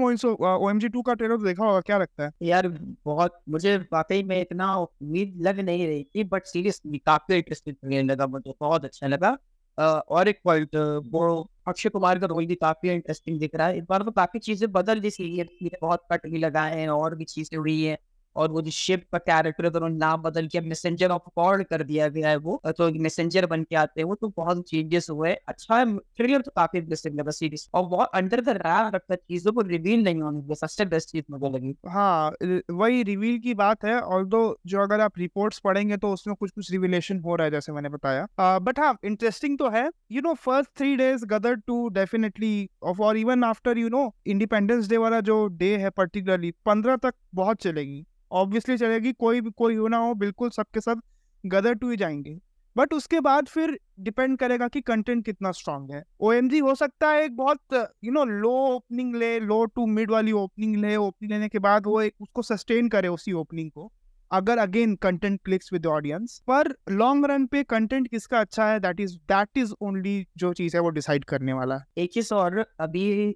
टू 0.89 1.01
का 1.01 1.13
ट्रेलर 1.13 1.37
तो 1.37 1.43
देखा 1.43 1.65
होगा, 1.65 1.79
क्या 1.81 1.97
लगता 1.97 2.23
है? 2.25 2.31
यार, 2.43 2.67
बहुत, 3.05 3.39
मुझे 3.49 3.75
वाकई 3.93 4.23
में 4.23 4.39
इतना 4.41 4.75
उम्मीद 4.77 5.37
लग 5.41 5.59
नहीं 5.61 5.87
रही 5.87 6.03
थी 6.05 6.23
बट 6.25 6.45
सीरियसली 6.47 6.97
काफ़ी 6.99 7.35
इंटरेस्टिंग 7.37 7.75
लगा 8.03 8.27
मुझे, 8.27 8.53
बहुत 8.59 8.85
अच्छा 8.85 9.07
लगा। 9.07 9.37
और 9.77 10.27
एक 10.27 10.39
पॉइंट 10.45 10.75
वो 11.07 11.49
अक्षय 11.67 11.89
कुमार 11.89 12.19
का 12.19 12.25
रोल 12.27 12.45
भी 12.45 12.55
काफ़ी 12.57 12.89
इंटरेस्टिंग 12.89 13.39
दिख 13.39 13.55
रहा 13.55 13.67
है। 13.67 13.77
इस 13.77 13.83
बार 13.89 14.03
तो 14.03 14.11
काफ़ी 14.11 14.39
चीज़ें 14.41 14.71
बदल 14.71 14.99
दी 14.99 15.09
सीरियल 15.11 15.69
बहुत 15.81 16.03
कट 16.11 16.27
भी 16.27 16.37
लगा 16.37 16.63
है, 16.63 16.87
और 16.89 17.15
भी 17.15 17.25
चीज़ें 17.25 17.57
हुई 17.59 17.81
है। 17.83 17.97
और 18.39 18.51
वो 18.51 18.61
जो 18.61 18.71
शिप 18.71 19.03
का 19.11 19.17
कैरेक्टर 19.19 19.65
है 19.65 19.69
तो 19.71 19.77
उन्होंने 19.79 19.97
नाम 19.97 20.21
बदल 20.21 20.47
के 20.47 20.61
मैसेंजर 20.61 21.11
ऑफ़ 21.11 21.29
गॉड 21.37 21.63
कर 21.65 21.83
दिया 21.83 22.07
गया 22.09 22.29
है 22.29 22.37
वो। 22.39 22.61
तो 22.69 22.89
मैसेंजर 23.01 23.45
बन 23.47 23.63
के 23.63 23.75
आते 23.77 24.01
हैं 24.01 24.07
वो 24.07 24.15
तो 24.15 24.27
बहुत 24.37 24.63
चेंजेस 24.69 25.09
हुए 25.09 25.33
अच्छा 25.47 25.83
ट्रेलर 25.85 26.41
तो 26.41 26.51
काफ़ी 26.55 26.79
इंटरेस्टिंग 26.79 27.19
लगा 27.19 27.31
सीरीज़ 27.31 27.67
और 27.73 27.85
बहुत 27.87 28.09
अंडर 28.15 28.41
द 28.41 28.49
रैप 28.57 28.95
रखता 28.95 29.15
चीज़ों 29.15 29.53
को 29.53 29.61
रिवील 29.63 30.03
नहीं 30.03 30.21
होने 30.21 30.39
वो 30.41 30.55
सबसे 30.55 30.85
बेस्ट 30.87 31.09
चीज़ 31.11 31.23
मुझे 31.31 31.49
लगी। 31.49 31.75
हाँ 31.87 32.31
वही 32.71 33.03
रिवील 33.03 33.37
की 33.39 33.53
बात 33.55 33.83
है 33.85 33.99
और 33.99 34.25
दो 34.27 34.39
जो 34.67 34.81
अगर 34.81 35.01
आप 35.01 35.17
रिपोर्ट्स 35.19 35.59
पढ़ेंगे 35.59 35.97
तो 35.97 36.11
उसमें 36.13 36.35
कुछ 36.35 36.51
कुछ 36.51 36.71
रिविलेशन 36.71 37.19
हो 37.19 37.35
रहा 37.35 37.45
है, 37.45 37.51
जैसे 37.51 37.71
मैंने 37.71 37.89
बताया। 37.89 38.27
बट 38.59 38.79
हाँ 38.79 38.93
इंटरेस्टिंग 39.05 39.57
तो 39.59 39.69
है। 39.69 39.89
You 40.11 40.21
know 40.21 40.33
first 40.35 40.69
three 40.77 40.95
days 40.95 41.25
Gadar 41.27 41.55
two 41.57 41.87
definitely 41.91 42.69
और 42.83 43.17
even 43.17 43.43
after 43.43 43.77
you 43.77 43.89
know 43.89 44.09
independence 44.27 44.89
day 44.89 44.97
वाला 44.97 45.19
जो 45.21 45.45
डे 45.49 45.75
है 45.77 45.89
पर्टिकुलरली 45.91 46.51
पंद्रह 46.65 46.95
तक 46.97 47.13
बहुत 47.35 47.61
चलेगी। 47.61 48.03
ऑब्वियसली 48.31 48.77
चलेगी, 48.77 49.11
कोई 49.13 49.41
भी, 49.41 49.51
कोई 49.51 49.75
हो 49.75 49.87
ना 49.87 49.97
हो, 49.97 50.13
बिल्कुल 50.15 50.49
सबके 50.49 50.81
सब 50.81 51.01
गदर 51.43 51.73
टू 51.73 51.89
ही 51.89 51.97
जाएँगे। 51.97 52.39
बट 52.75 52.93
उसके 52.93 53.19
बाद 53.19 53.47
फिर 53.47 53.77
डिपेंड 53.99 54.37
करेगा 54.37 54.67
कि 54.67 54.81
कंटेंट 54.81 55.23
कितना 55.25 55.51
स्ट्रांग 55.51 55.91
है। 55.91 56.03
ओएमजी 56.19 56.59
हो 56.59 56.75
सकता 56.75 57.09
है 57.09 57.23
एक 57.23 57.35
बहुत 57.35 57.89
यू 58.03 58.11
नो 58.11 58.23
लो 58.25 58.51
ओपनिंग 58.67 59.15
ले 59.15 59.39
लो 59.39 59.63
टू 59.65 59.85
मिड 59.85 60.11
वाली 60.11 60.31
ओपनिंग 60.31 60.75
ले 60.75 60.95
ओपनिंग 60.95 61.31
लेने 61.31 61.49
के 61.49 61.59
बाद 61.59 61.87
वो 61.87 62.01
एक 62.01 62.13
उसको 62.21 62.41
सस्टेन 62.41 62.89
करे 62.89 63.07
उसी 63.07 63.33
ओपनिंग 63.33 63.71
को, 63.71 63.91
अगर 64.31 64.57
again 64.57 64.95
content 64.95 65.39
clicks 65.45 65.73
with 65.73 65.85
audience 65.85 66.39
पर 66.47 66.73
लॉन्ग 66.91 67.25
रन 67.25 67.45
पे 67.45 67.63
कंटेंट 67.63 68.07
किसका 68.07 68.39
अच्छा 68.39 68.65
है 68.65 68.79
that 68.79 68.99
is 68.99 69.15
that 69.29 69.57
is 69.57 69.73
only 69.81 70.25
जो 70.37 70.53
चीज़ 70.53 70.77
है 70.77 70.81
वो 70.81 70.89
डिसाइड 70.89 71.25
करने 71.25 71.53
वाला। 71.53 71.79
एक 71.97 72.13
चीज़ 72.13 72.33
और, 72.33 72.65
अभी 72.79 73.35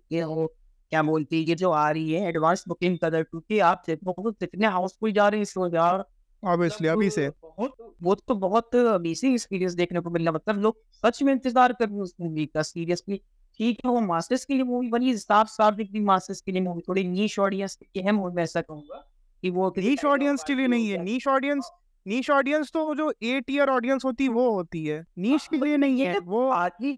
क्या 0.94 1.02
बोलती 1.04 1.36
है? 1.36 1.44
ये 1.44 1.56
जो 1.56 1.70
आ 1.72 1.90
रही 1.92 2.12
है 2.14 2.28
एडवांस 2.30 2.64
बुकिंग 2.68 2.98
कदर 3.04 3.24
क्योंकि 3.24 3.60
आप 3.68 3.84
देखो 3.88 4.32
कितने 4.32 4.68
हाउसफुल 4.70 5.12
जा 5.12 5.28
रहे 5.28 5.40
हैं 5.40 5.44
इस 5.44 5.54
यार। 5.76 6.04
ऑब्वियसली 6.44 6.88
अभी 6.88 7.10
से। 7.10 7.30
बहुत 7.42 7.94
वो 8.04 8.16
तो 8.18 8.36
बहुत 8.36 8.76
अमेजिंग 8.76 9.34
एक्सपीरियंस 9.34 9.74
देखने 9.74 10.00
को 10.00 10.10
मिलना 10.10 10.32
मतलब 10.32 10.60
लोग 10.62 10.78
सच 11.04 11.22
में 11.24 11.32
इंतज़ार 11.34 11.74
कर 11.74 11.86
रहे 11.86 11.96
हैं 11.96 12.02
उस 12.02 12.14
मूवी 12.22 12.46
का 12.46 12.62
सीरियसली 12.62 13.18
ठीक 13.60 13.80
है 13.86 13.92
वो 13.92 14.00
मास्टर्स 14.02 14.44
के 14.46 14.54
लिए 14.54 14.64
मूवी 14.64 14.90
बनी 14.90 15.16
साफ़ 15.18 15.48
साफ़ 15.48 15.76
दिखती 15.76 16.00
मास्टर्स 16.00 16.42
के 16.42 16.52
लिए 16.52 16.62
मूवी 16.62 16.82
थोड़ी 16.88 17.04
नीश 17.04 17.38
ऑडियंस 17.40 17.76
के 17.84 18.02
लिए 18.02 18.12
मूवी 18.12 18.34
मैं 18.36 18.44
ऐसा 18.44 18.62
कहूँगा 18.62 19.04
कि 19.44 19.50
वो 19.50 19.74
नीश 19.78 20.06
ऑडियंस 20.06 20.44
के 20.44 20.56
लिए 20.56 20.68
नहीं 20.68 20.90
है। 20.90 21.04
नीश 21.04 21.28
ऑडियंस 21.28 21.70
नीश 22.07 22.29
ऑडियंस 22.29 22.72
तो 22.72 22.95
जो 22.95 23.13
ए 23.24 23.39
टीयर 23.41 23.69
ऑडियंस 23.69 24.05
होती 24.05 24.24
है 24.24 24.29
वो 24.29 24.50
होती 24.51 24.86
है। 24.86 25.03
नीश 25.17 25.48
के 25.48 25.57
लिए 25.57 25.77
नहीं 25.77 26.01
है। 26.01 26.19
वो 26.19 26.41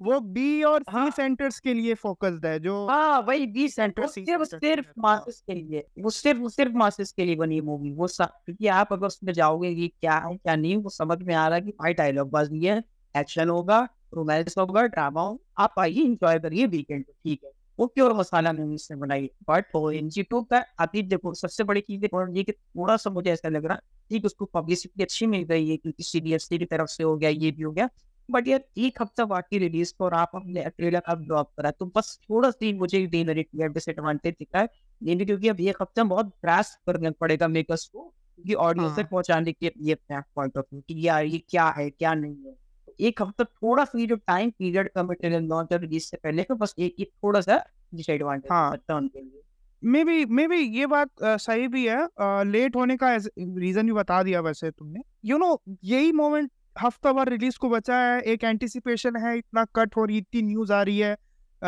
वो 0.02 0.20
बी 0.20 0.64
और 0.64 0.84
सी 0.84 0.92
हाँ, 0.92 1.10
सेंटर्स 1.12 1.60
के 1.60 1.74
लिए 1.74 1.94
फोकस्ड 1.94 2.46
है 2.46 2.60
जो 2.60 2.88
हाँ 2.88 3.20
वही 3.20 3.48
बी 3.48 3.68
सेंटर 3.70 4.08
सिर्फ़ 4.08 4.44
सिर्फ़ 4.44 4.88
मासेस 4.98 5.44
के 5.48 5.54
लिए 5.54 5.84
वो 6.00 6.10
सिर्फ़ 6.10 6.48
सिर्फ़ 6.48 6.74
मासेस 6.74 7.12
के 7.12 7.26
लिए 7.26 7.36
बनी 7.36 7.62
मूवी 7.62 7.92
वो 7.92 8.08
क्योंकि 8.22 8.68
आप 8.68 8.94
अगर 8.94 9.08
उसमें 9.08 9.34
जाओगे 9.34 9.76
कि 9.76 9.88
क्या 9.88 10.18
है 10.18 10.36
क्या 10.38 10.56
नहीं 10.56 10.78
वो 10.78 10.90
समझ 10.90 11.18
में 11.24 11.36
आ 11.36 11.48
रहा 11.48 11.56
है 11.56 11.62
कि 11.62 11.72
भाई 11.72 11.94
डायलॉग 11.94 12.30
बाजी 12.30 12.66
है 12.66 12.84
एक्शन 13.16 13.50
होगा 13.50 13.88
रोमांस 14.14 14.56
होगा 14.58 14.82
ड्रामा 14.84 15.22
हो 15.22 15.42
आप 15.58 15.76
आइए 15.80 16.02
इंजॉय 16.02 16.40
करिए 16.40 16.66
वीकेंड 16.68 17.04
ठीक 17.06 17.44
है। 17.44 17.52
वो 17.80 17.86
प्योर 17.88 18.14
मसाला 18.14 18.52
मूवी 18.54 18.78
से 18.78 18.96
बनाई? 18.96 19.30
बट 19.50 19.66
एन 19.94 20.10
जी 20.10 20.24
टू 20.24 20.42
का 20.44 20.64
अभी 20.80 21.02
देखो 21.04 21.34
सबसे 21.36 21.64
बड़ी 21.64 21.82
चीज़ 21.82 22.02
देखो 22.02 22.28
ये 22.36 22.44
कि 22.44 22.52
थोड़ा 22.52 22.96
सा 22.98 23.10
मुझे 23.10 23.32
ऐसा 23.32 23.50
लग 23.50 23.66
रहा 23.66 23.78
ठीक 24.12 24.26
उसको 24.26 24.46
पब्लिसिटी 24.54 25.04
अच्छी 25.04 25.26
मिल 25.28 25.44
गई 25.44 25.70
है 25.70 25.78
क्योंकि 25.78 26.04
सी 26.04 26.22
की 26.50 26.66
तरफ़ 26.66 26.88
से 26.90 27.04
हो 27.04 27.16
गया 27.18 27.30
ये 27.32 27.52
भी 27.52 27.64
हो 27.64 27.72
गया। 27.72 27.90
बट 28.30 28.48
यार 28.48 28.64
एक 28.78 29.02
हफ़्ता 29.02 29.26
बाकी 29.26 29.58
रिलीज़ 29.58 29.94
पर 30.00 30.14
आप 30.14 30.32
अपने 30.36 30.64
ट्रेलर 30.70 31.02
अब 31.08 31.24
ड्रॉप 31.24 31.52
करा 31.58 31.72
तो 31.72 31.86
बस 31.96 32.18
थोड़ा 32.24 32.50
सी 32.52 32.72
मुझे 32.74 33.06
डिसएडवांटेज 33.08 34.34
दिखा 34.40 34.60
है। 34.60 34.68
ये 35.02 35.16
भी 35.16 35.26
क्योंकि 35.26 35.48
अब 35.48 35.60
एक 35.62 35.82
हफ़्ता 35.82 36.04
बहुत 36.06 36.30
क्रैश 36.42 36.76
करना 36.88 37.12
पड़ेगा 37.22 37.48
मेकर्स 37.50 37.86
को 37.88 38.02
क्योंकि 38.02 38.54
ऑडियंस 38.56 38.96
तक 38.96 39.10
पहुँचाने 39.10 39.52
के 39.54 39.72
ये 39.82 39.98
पॉइंट 40.12 40.58
ऑफ़ 40.58 40.66
व्यू 40.72 40.82
कि 40.82 41.08
यार 41.08 41.26
ये 41.26 41.38
क्या 41.50 41.68
है 41.78 41.90
क्या 41.90 42.14
नहीं 42.16 42.36
है। 42.46 42.56
एक 43.00 43.22
हफ़्ता 43.22 43.44
थोड़ा 43.44 43.86
सा 43.86 44.06
जो 44.06 44.16
टाइम 44.16 44.50
पीरियड 44.50 44.90
का 44.90 45.04
मटेरियल 45.04 45.44
लॉन्च 45.44 45.74
और 45.74 45.80
रिलीज़ 45.80 46.04
से 46.04 46.18
पहले 46.18 46.44
का 46.44 46.56
बस 46.56 46.76
एक 46.80 47.10
थोड़ा 47.24 47.42
सा 47.42 47.66
डिसएडवांटेज 47.96 48.52
हाँ। 48.52 48.98
उनके 48.98 49.20
लिए। 49.20 49.42
मे 49.84 50.04
बी 50.04 50.26
मे 50.26 50.48
बी 50.48 50.56
ये 50.56 50.86
बात 50.86 51.10
uh, 51.24 51.38
सही 51.38 51.68
भी 51.68 51.88
है 51.88 52.08
आ, 52.20 52.44
लेट 52.44 52.76
होने 52.76 52.98
का 52.98 53.16
रीजन 53.40 53.86
भी 53.86 53.92
बता 53.92 54.24
दिया 54.24 54.42
वैसे 54.42 54.72
तुमने। 54.72 55.00
यू 55.26 55.38
you 55.38 55.46
नो 55.46 55.54
know, 55.54 55.78
यही 55.84 56.12
मोमेंट 56.12 56.52
हफ़्ता 56.82 57.14
भर 57.14 57.30
रिलीज़ 57.30 57.58
को 57.60 57.70
बचा 57.70 57.98
है 57.98 58.22
एक 58.22 58.44
एंटिसिपेशन 58.44 59.16
है 59.16 59.38
इतना 59.38 59.66
कट 59.66 59.98
हो 59.98 60.06
रही 60.06 60.18
इतनी 60.18 60.42
न्यूज़ 60.42 60.74
आ 60.74 60.82
रही 60.82 61.00
है 61.00 61.18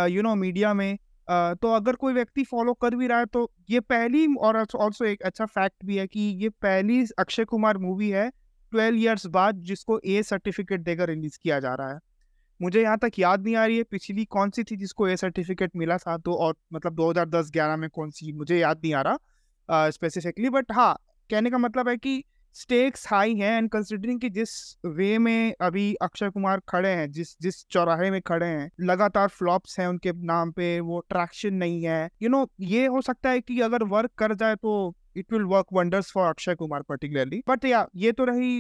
यू 0.10 0.22
नो 0.22 0.36
मीडिया 0.36 0.74
में 0.74 0.96
uh, 0.96 1.62
तो 1.62 1.72
अगर 1.72 1.96
कोई 1.96 2.14
व्यक्ति 2.14 2.44
फॉलो 2.44 2.74
कर 2.74 2.96
भी 2.96 3.08
रहा 3.08 3.20
है 3.20 3.26
तो 3.26 3.52
ये 3.70 3.80
पहली 3.80 4.36
और 4.36 4.66
ऑल्सो 4.76 5.06
एक 5.06 5.22
अच्छा 5.22 5.46
फैक्ट 5.46 5.86
भी 5.86 5.98
है 5.98 6.08
कि 6.08 6.20
ये 6.20 6.50
पहली 6.50 7.06
अक्षय 7.20 7.46
कुमार 7.46 7.78
मूवी 7.78 8.10
है 8.10 8.32
ट्वेल्व 8.72 8.98
ईयर्स 8.98 9.26
बाद 9.28 9.62
जिसको 9.64 10.00
ए 10.06 10.22
सर्टिफिकेट 10.24 10.82
देकर 10.82 11.10
रिलीज़ 11.10 11.38
किया 11.44 11.60
जा 11.60 11.74
रहा 11.76 11.94
है। 11.94 12.00
मुझे 12.60 12.82
यहाँ 12.82 12.98
तक 12.98 13.20
याद 13.20 13.44
नहीं 13.44 13.56
आ 13.56 13.66
रही 13.66 13.78
है 13.78 13.84
पिछली 13.84 14.26
कौन 14.26 14.50
सी 14.50 14.64
थी 14.64 14.76
जिसको 14.76 15.08
ए 15.08 15.16
सर्टिफिकेट 15.16 15.72
मिला 15.76 15.98
था 15.98 16.18
तो 16.18 16.34
और 16.36 16.56
मतलब 16.74 16.96
2010-11 16.96 17.78
में 17.78 17.90
कौन 17.90 18.10
सी 18.12 18.32
मुझे 18.34 18.58
याद 18.58 18.78
नहीं 18.78 18.94
आ 18.94 19.02
रहा 19.02 19.90
स्पेसिफिकली 19.90 20.50
बट 20.50 20.72
हाँ 20.72 20.94
कहने 21.30 21.50
का 21.50 21.58
मतलब 21.58 21.90
है 21.90 21.98
कि 21.98 22.24
स्टेक्स 22.56 23.08
हाई 23.08 23.36
हैं 23.36 23.58
एंड 23.58 23.70
कंसिडरिंग 23.70 24.20
कि 24.22 24.30
जिस 24.30 24.52
वे 24.86 25.18
में 25.18 25.54
अभी 25.62 25.94
अक्षय 26.02 26.30
कुमार 26.30 26.62
खड़े 26.70 26.90
हैं 26.90 27.12
जिस 27.12 27.36
जिस 27.42 27.66
चौराहे 27.68 28.12
में 28.12 28.22
खड़े 28.22 28.46
हैं 28.46 28.70
लगातार 28.82 29.28
फ्लॉप्स 29.28 29.80
हैं 29.80 29.88
उनके 29.88 30.12
नाम 30.26 30.52
पे 30.52 30.80
वो 30.80 31.00
ट्रैक्शन 31.10 31.54
नहीं 31.54 31.84
है। 31.84 32.04
यू 32.04 32.30
you 32.30 32.32
नो 32.32 32.38
know, 32.38 32.50
ये 32.60 32.86
हो 32.86 33.02
सकता 33.02 33.30
है 33.30 33.42
कि 33.42 33.60
अगर 33.62 33.84
वर्क 33.84 34.12
कर 34.18 34.34
जाए 34.36 34.56
तो 34.56 34.96
it 35.18 35.34
will 35.34 35.44
work 35.44 35.66
wonders 35.74 36.12
for 36.12 36.30
Akshay 36.30 36.56
Kumar 36.56 36.82
particularly 36.82 37.42
but 37.48 37.66
yeah 37.66 37.88
ये 37.96 38.12
तो 38.12 38.26
रही 38.26 38.58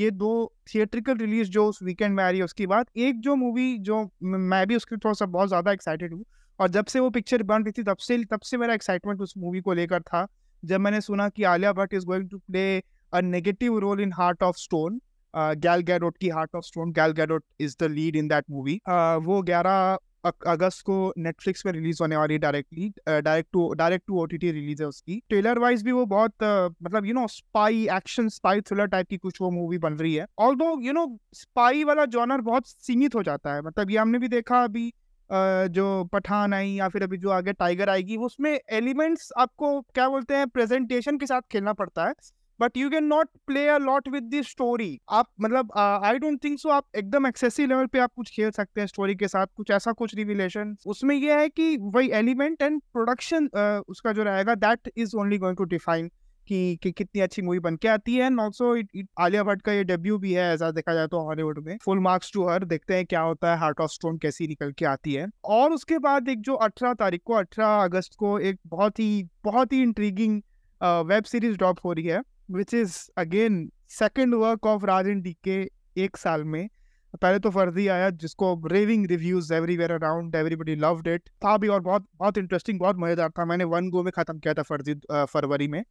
ये 0.00 0.10
दो 0.10 0.52
थिएट्रिकल 0.74 1.16
रिलीज़ 1.16 1.50
जो 1.50 1.66
उस 1.66 1.82
वीकेंड 1.82 2.16
में 2.16 2.24
आ 2.24 2.28
रही 2.30 2.38
है 2.38 2.44
उसके 2.44 2.66
बाद 2.66 2.86
एक 2.96 3.20
जो 3.20 3.36
मूवी 3.36 3.78
जो 3.78 4.10
मैं 4.22 4.66
भी 4.66 4.76
उसके 4.76 4.96
थोड़ा 4.96 5.12
सा 5.12 5.26
बहुत 5.26 5.48
ज़्यादा 5.48 5.72
एक्साइटेड 5.72 6.14
हूँ 6.14 6.24
और 6.60 6.68
जब 6.68 6.84
से 6.84 7.00
वो 7.00 7.10
पिक्चर 7.10 7.42
बन 7.42 7.62
रही 7.62 7.72
थी 7.72 7.82
तब 7.82 7.96
से 7.96 8.24
तब 8.24 8.40
से 8.40 8.56
मेरा 8.56 8.74
एक्साइटमेंट 8.74 9.20
उस 9.20 9.34
मूवी 9.38 9.60
को 9.60 9.72
लेकर 9.72 10.02
था 10.02 10.26
जब 10.64 10.80
मैंने 10.80 11.00
सुना 11.00 11.28
कि 11.28 11.42
Alia 11.42 11.72
Bhatt 11.72 11.94
is 11.94 12.06
going 12.06 12.30
to 12.30 12.38
play 12.38 12.82
negative 13.12 13.78
role 13.82 14.00
in 14.00 14.10
Heart 14.12 14.42
of 14.42 14.56
Stone. 14.56 15.00
Uh, 15.34 15.54
Gal 15.54 15.82
Gadot 15.82 16.18
की 16.20 16.28
heart 16.28 16.54
of 16.54 16.64
stone 16.64 16.92
Gal 16.92 17.12
Gadot 17.12 17.44
is 17.60 17.76
the 17.80 17.82
lead 17.82 18.16
in 18.16 18.28
that. 18.28 18.44
Uh, 18.44 19.26
वो 19.26 19.42
11 19.42 19.98
अगस्त 20.24 20.82
को 20.82 21.12
नेटफ्लिक्स 21.18 21.62
पे 21.62 21.72
रिलीज़ 21.72 21.98
होने 22.02 22.16
वाली 22.16 22.38
directly 22.38 22.88
direct 23.08 23.48
to 23.52 23.72
direct 23.74 24.06
to 24.06 24.20
OTT 24.22 24.50
release 24.50 24.82
है 24.82 24.88
उसकी। 24.88 25.20
Trailer 25.28 25.58
wise 25.58 25.82
भी 25.82 25.92
वो 25.92 26.04
बहुत 26.06 26.32
uh, 26.32 26.74
मतलब 26.82 27.06
you 27.06 27.14
know 27.14 27.26
spy 27.28 27.86
action 27.92 28.28
spy 28.28 28.60
thriller 28.60 28.86
type 28.86 29.08
की 29.08 29.16
कुछ 29.16 29.40
वो 29.40 29.50
मूवी 29.50 29.78
बन 29.78 29.94
रही 29.94 30.14
है। 30.14 30.26
ऑल 30.38 30.54
दो 30.54 30.80
यू 30.80 30.92
नो 30.92 31.06
स्पाई 31.34 31.84
वाला 31.84 32.04
जॉनर 32.06 32.40
बहुत 32.40 32.66
सीमित 32.66 33.14
हो 33.14 33.22
जाता 33.22 33.54
है। 33.54 33.62
मतलब 33.62 33.90
ये 33.90 33.98
हमने 33.98 34.18
भी 34.18 34.28
देखा 34.28 34.62
अभी 34.64 34.88
uh, 34.88 35.66
जो 35.68 36.04
पठान 36.04 36.54
आई 36.54 36.70
या 36.70 36.88
फिर 36.88 37.02
अभी 37.02 37.16
जो 37.16 37.30
आगे 37.30 37.52
टाइगर 37.52 37.88
आएगी 37.88 38.16
उसमें 38.16 38.58
एलिमेंट्स 38.70 39.32
आपको 39.38 39.80
क्या 39.80 40.08
बोलते 40.08 40.34
हैं 40.34 40.48
प्रेजेंटेशन 40.48 41.18
के 41.18 41.26
साथ 41.26 41.40
खेलना 41.52 41.72
पड़ता 41.72 42.06
है। 42.06 42.14
But 42.60 42.76
you 42.76 42.90
can 42.90 43.04
not 43.04 43.28
play 43.46 43.66
a 43.68 43.78
lot 43.78 44.08
with 44.08 44.22
the 44.22 44.42
story 44.42 44.98
आप 45.10 45.28
मतलब 45.40 45.72
आई 45.78 46.18
डोंट 46.18 46.42
थिंक 46.44 46.58
सो 46.58 46.68
आप 46.68 46.86
एकदम 46.96 47.26
एक्सेसिव 47.26 47.68
लेवल 47.68 47.86
पे 47.86 47.98
आप 47.98 48.12
कुछ 48.16 48.30
खेल 48.30 48.50
सकते 48.50 48.80
हैं 48.80 48.86
स्टोरी 48.86 49.14
के 49.14 49.28
साथ 49.28 49.46
कुछ 49.56 49.70
ऐसा 49.70 49.92
कुछ 49.92 50.14
रिविलेशन 50.14 50.76
उसमें 50.86 51.14
यह 51.16 51.38
है 51.38 51.48
कि 51.48 51.76
वही 51.80 52.10
एलिमेंट 52.14 52.62
एंड 52.62 52.80
प्रोडक्शन 52.92 53.48
उसका 53.88 54.12
जो 54.12 54.22
रहेगा 54.22 54.54
that 54.66 54.90
is 54.96 55.16
only 55.16 55.38
going 55.38 55.56
to 55.56 55.64
define 55.66 56.10
कि, 56.46 56.76
कि 56.82 56.90
कितनी 56.92 57.20
अच्छी 57.20 57.42
मूवी 57.42 57.58
बन 57.60 57.76
के 57.76 57.88
आती 57.88 58.14
है। 58.14 58.26
एंड 58.26 58.40
ऑल्सो 58.40 58.74
आलिया 59.20 59.42
भट्ट 59.44 59.62
का 59.62 59.72
ये 59.72 59.84
डेब्यू 59.84 60.16
भी 60.18 60.32
है 60.32 60.52
ऐसा 60.54 60.70
देखा 60.70 60.94
जाए 60.94 61.06
तो 61.08 61.20
हॉलीवुड 61.26 61.58
में। 61.66 61.76
फुल 61.84 61.98
मार्क्स 61.98 62.32
टू 62.34 62.46
हर 62.48 62.64
देखते 62.64 62.94
हैं 62.94 63.04
क्या 63.06 63.20
होता 63.20 63.52
है। 63.52 63.58
हार्ट 63.58 63.80
ऑफ़ 63.80 63.90
स्टोन 63.90 64.18
कैसी 64.18 64.46
निकल 64.46 64.72
के 64.72 64.84
आती 64.84 65.14
है। 65.14 65.26
और 65.44 65.72
उसके 65.72 65.98
बाद 65.98 66.28
एक 66.28 66.40
जो 66.40 66.54
अठारह 66.56 66.94
तारीख 66.94 67.22
को 67.24 67.34
अठारह 67.34 67.84
अगस्त 67.84 68.14
को 68.18 68.38
एक 68.40 68.58
बहुत 68.66 68.98
ही 69.00 69.22
बहुत 69.44 69.72
ही 69.72 69.82
इंट्रीगिंग 69.82 70.40
वेब 70.80 71.24
सीरीज़ 71.24 71.56
ड्रॉप 71.56 71.78
हो 71.84 71.92
रही 71.92 72.06
है। 72.06 72.20
Which 72.50 72.74
is 72.74 72.96
again 73.18 73.70
second 73.88 74.34
work 74.34 74.66
of 74.66 74.84
Rajan 74.86 75.20
D 75.22 75.32
K 75.44 75.60
एक 76.04 76.16
साल 76.16 76.44
में। 76.44 76.68
पहले 77.14 77.38
तो 77.38 77.50
फर्जी 77.50 77.86
आया, 77.88 78.10
जिसको 78.10 78.54
raving 78.66 79.06
reviews 79.06 79.52
everywhere 79.54 79.92
around 79.92 80.34
everybody 80.34 80.74
loved 80.76 81.08
it 81.08 81.28
था 81.44 81.56
भी 81.56 81.68
और 81.68 81.80
बहुत 81.80 82.06
बहुत 82.16 82.38
इंटरेस्टिंग 82.38 82.78
बहुत 82.80 82.96
मज़ेदार 82.98 83.30
था। 83.30 83.44
मैंने 83.44 83.64
वन 83.66 83.88
गो 83.90 84.02
में 84.02 84.12
खत्म 84.16 84.38
किया 84.38 84.54
था 84.54 84.62
फर्जी 84.62 84.94
फरवरी 85.12 85.68
में। 85.68 85.82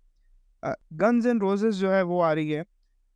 गन्स 0.63 1.25
एंड 1.25 1.42
रोजेस 1.42 1.75
जो 1.75 1.92
है 1.92 2.01
वो 2.04 2.22
आ 2.22 2.32
रही 2.34 2.51
है 2.51 2.63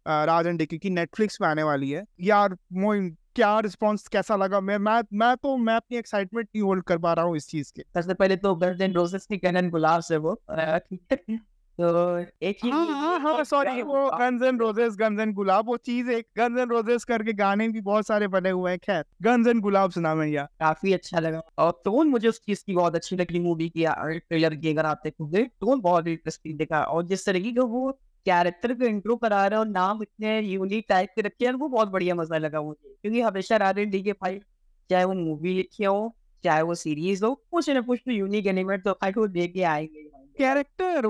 राजन 0.05 0.57
डी 0.57 0.65
की 0.67 0.89
नेटफ्लिक्स 0.89 1.41
में 1.41 1.47
आने 1.49 1.63
वाली 1.63 1.89
है। 1.91 2.03
यार 2.21 2.57
मोइन 2.73 3.09
क्या 3.35 3.59
रिस्पॉन्स 3.59 4.07
कैसा 4.07 4.35
लगा? 4.35 4.59
मैं 4.59 4.77
मैं 4.77 5.01
मैं 5.13 5.35
तो 5.37 5.55
मैं 5.57 5.75
अपनी 5.75 5.97
एक्साइटमेंट 5.97 6.47
नहीं 6.47 6.63
होल्ड 6.63 6.83
कर 6.83 6.97
पा 6.97 7.13
रहा 7.13 7.25
हूँ 7.25 7.37
इस 7.37 7.47
चीज़ 7.47 7.71
के। 7.75 7.81
सबसे 7.93 8.13
पहले 8.13 8.35
तो 8.37 8.55
गन्स 8.55 8.81
एंड 8.81 8.95
रोजेस 8.95 9.25
की 9.25 9.37
कैनन 9.37 9.69
गुलाब 9.69 10.01
से 10.01 10.17
वो। 10.17 10.41
तो 11.79 12.19
एक 12.41 12.57
ही 12.63 12.69
हाँ 12.69 12.85
हाँ 12.87 13.19
हाँ 13.19 13.43
सॉरी 13.43 13.81
वो 13.81 14.09
guns 14.09 14.41
and 14.43 14.61
roses 14.61 14.95
guns 14.97 15.19
and 15.19 15.33
गुलाब 15.35 15.67
वो 15.67 15.77
चीज़ 15.79 16.09
एक 16.11 16.25
गन्स 16.37 16.59
एंड 16.59 16.71
रोजेस 16.71 17.03
करके 17.03 17.33
गाने 17.33 17.67
भी 17.69 17.81
बहुत 17.81 18.07
सारे 18.07 18.27
बने 18.27 18.49
हुए 18.49 18.71
हैं। 18.71 18.79
खैर 18.79 19.03
गन्स 19.23 19.47
एंड 19.47 19.61
गुलाब 19.61 19.91
सुना 19.91 20.13
मैं 20.15 20.27
यार 20.27 20.47
काफ़ी 20.59 20.93
अच्छा 20.93 21.19
लगा। 21.19 21.41
और 21.59 21.81
टोन 21.85 22.07
मुझे 22.07 22.27
उस 22.27 22.39
चीज़ 22.45 22.63
की 22.65 22.73
बहुत 22.73 22.95
अच्छी 22.95 23.15
लगी 23.15 23.39
मूवी 23.39 23.69
की 23.69 23.85
ट्रेलर 24.19 24.55
की 24.55 24.69
अगर 24.69 24.85
आप 24.85 25.01
देखोगे। 25.03 25.43
टोन 25.43 25.81
बहुत 25.81 26.07
इंटरेस्टिंग 26.07 26.57
दिखा। 26.57 26.83
और 26.83 27.05
जिस 27.07 27.25
तरीके 27.25 27.51
का 27.51 27.63
वो 27.65 27.91
कैरेक्टर 28.25 28.73
को 28.73 28.85
इंट्रो 28.85 29.15
करा 29.17 29.45
रहे 29.47 29.59
और 29.59 29.67
नाम 29.67 30.01
इतने 30.03 30.39
यूनिक 30.41 30.85
टाइप 30.89 31.09
के 31.15 31.21
रखे 31.21 31.45
हैं 31.45 31.53
वो 31.53 31.67
बहुत 31.69 31.87
बढ़िया 31.89 32.15
मज़ा 32.15 32.37
लगा 32.37 32.61
मुझे। 32.61 32.95
क्योंकि 33.01 33.21
हमेशा 33.21 33.57
राधे 33.57 33.85
डी 33.85 34.01
के 34.03 34.11
भाई 34.13 34.39
चाहे 34.89 35.03
वो 35.05 35.13
मूवी 35.15 35.53
लिखी 35.53 35.83
हो 35.83 36.13
चाहे 36.43 36.61
वो 36.61 36.75
सीरीज़ 36.75 37.23
हो 37.25 37.33
कुछ 37.51 37.69
न 37.69 37.81
कुछ 37.81 37.99
तो 38.05 38.11
यूनिक 38.11 38.47
एनिमेट 38.47 38.83
तो 38.85 38.97
आई 39.03 39.11
को 39.11 39.27
देख 39.29 39.53
के 39.53 39.63
आएँगे। 39.65 40.09
कैरेक्टर 40.37 41.07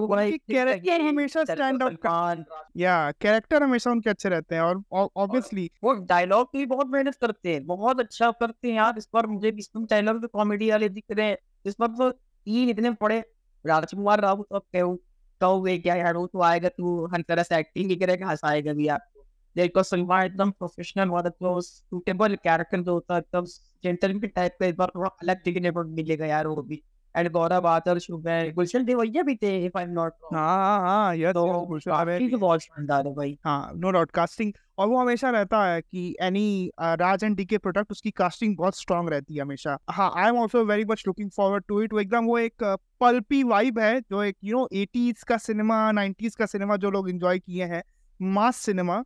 कैरेक्टर 0.48 1.02
हमेशा 1.02 1.44
स्टैंड 1.44 1.84
आउट 1.84 2.46
या 2.78 2.96
कैरेक्टर 3.22 3.64
हमेशा 3.64 3.92
उनके 3.92 4.10
अच्छे 4.10 4.30
रहते 4.30 4.56
हैं 4.56 4.62
और 4.62 4.84
ऑब्वियसली 4.94 5.70
वो 5.84 5.94
डायलॉग 6.06 6.50
भी 6.54 6.66
बहुत 6.66 6.88
मेहनत 6.88 7.16
करते 7.22 7.54
हैं 7.54 7.66
बहुत 7.66 8.00
अच्छा 8.00 8.32
करते 8.32 8.68
हैं 8.68 8.76
यार। 8.76 8.98
इस 8.98 9.08
बार 9.14 9.28
मुझे 9.28 9.50
इसमें 9.50 9.86
डायलॉग 9.86 10.22
तो 10.22 10.28
कॉमेडी 10.30 10.70
वाले 10.72 10.90
दिख 10.90 11.04
रहे 11.12 11.28
हैं। 11.28 11.38
इस 11.66 11.76
बार 11.80 11.90
तो 11.98 12.10
तीन 12.12 12.70
इतने 12.70 12.90
बड़े 13.02 13.24
राजकुमार 13.66 14.22
राव 14.22 14.44
तो 14.44 14.60
कहूँ 14.60 14.98
कहोगे 15.42 15.78
क्या 15.78 15.96
यार 15.96 16.18
वो 16.18 16.26
तो 16.28 16.42
आएगा 16.42 16.70
तू 16.70 17.06
हर 17.14 17.22
तरह 17.22 17.44
से 17.44 17.58
एक्टिंग 17.58 17.90
ही 17.90 17.96
करेगा 17.96 18.28
हंसाएगा 18.28 18.74
भी 18.74 18.88
आपको 18.88 19.26
देखो 19.56 19.84
सलमान 19.84 20.26
एकदम 20.26 20.52
प्रोफेशनल 20.52 21.10
वाला 21.10 21.30
तो 21.30 21.60
सूटेबल 21.62 22.36
कैरेक्टर 22.44 22.82
जो 22.82 22.94
होता 22.94 23.16
है 23.16 23.22
एकदम 23.22 23.46
जेंटलमैन 23.84 24.32
टाइप 24.36 24.56
का 24.60 24.66
इस 24.66 24.76
बार 24.76 24.92
थोड़ा 24.96 25.10
अलग 25.22 25.44
दिखने 25.46 25.72
पर 25.72 25.84
मिलेगा 25.98 26.26
यार 26.26 26.48
वो 26.48 26.62
भी। 26.62 26.82
एंड 27.16 27.30
गौरव 27.32 27.68
आदर्श 27.68 28.10
हो 28.12 28.18
गए 28.18 28.52
गुलशन 28.52 28.86
देवैया 28.86 29.24
भी 29.24 29.36
थे 29.36 29.58
इफ़ 29.66 29.78
आई 29.78 29.84
एम 29.84 29.90
नॉट 29.92 30.14
हाँ 30.34 30.80
हाँ 30.82 31.16
ये 31.16 31.34
तो 31.34 31.46
गुलशन 31.66 32.20
तो 32.22 32.38
बहुत 32.38 32.62
शानदार 32.62 33.08
है 33.08 33.14
भाई। 33.14 33.38
हाँ 33.46 33.72
नो 33.76 33.92
डाउट 33.92 34.12
कास्टिंग 34.12 34.52
और 34.78 34.88
वो 34.88 34.98
हमेशा 34.98 35.30
रहता 35.30 35.64
है 35.66 35.82
कि 35.82 36.16
any 36.22 36.72
Raj 36.80 37.24
and 37.24 37.36
DK 37.38 37.58
product 37.58 37.92
उसकी 37.92 38.12
कास्टिंग 38.12 38.56
बहुत 38.58 38.78
स्ट्रांग 38.78 39.10
रहती 39.10 39.36
है 39.36 39.42
हमेशा। 39.42 39.78
हाँ 39.90 40.12
I 40.18 40.30
am 40.30 40.40
also 40.40 40.64
very 40.66 40.86
much 40.86 41.04
looking 41.08 41.30
forward 41.30 41.64
to 41.68 41.82
it 41.82 41.94
वो 41.94 42.00
एकदम 42.00 42.26
वो 42.26 42.38
एक 42.38 42.64
पल्पी 43.02 43.44
वाइब 43.44 43.80
है 43.80 44.00
जो 44.02 44.24
एक 44.24 44.38
यू 44.44 44.58
नो 44.58 44.68
एटीज 44.74 45.24
का 45.24 45.38
सिनेमा 45.38 45.92
नाइनटीज 45.92 46.36
का 46.36 46.46
सिनेमा 46.46 46.78
जो 46.78 46.92
लोग 46.92 47.10
एंजॉय 47.10 47.40
किए 47.40 47.66
हैं 47.66 47.84
मास 48.20 48.58
सिनेमा 48.58 49.04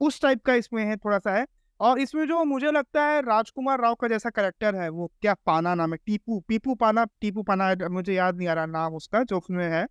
उस 0.00 0.20
टाइप 0.22 0.42
का 0.44 0.54
इसमें 0.54 0.84
है 0.84 0.96
थोड़ा 0.96 1.18
सा 1.18 1.34
है। 1.34 1.46
और 1.80 1.98
इसमें 2.00 2.26
जो 2.28 2.42
मुझे 2.44 2.70
लगता 2.70 3.02
है 3.04 3.20
राजकुमार 3.22 3.80
राव 3.80 3.94
का 3.94 4.08
जैसा 4.08 4.30
करेक्टर 4.30 4.74
है, 4.74 4.88
वो 4.88 5.10
क्या 5.20 5.34
पाना 5.46 5.74
नाम 5.74 5.92
है? 5.92 5.98
टीपू, 6.06 6.38
पीपू 6.48 6.74
पाना, 6.74 7.04
टीपू 7.20 7.42
पाना 7.42 7.74
मुझे 7.90 8.14
याद 8.14 8.36
नहीं 8.36 8.48
आ 8.48 8.52
रहा 8.54 8.66
नाम 8.68 8.94
उसका, 8.94 9.22
जो 9.22 9.38
उसमें 9.38 9.68
है। 9.68 9.86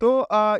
तो 0.00 0.10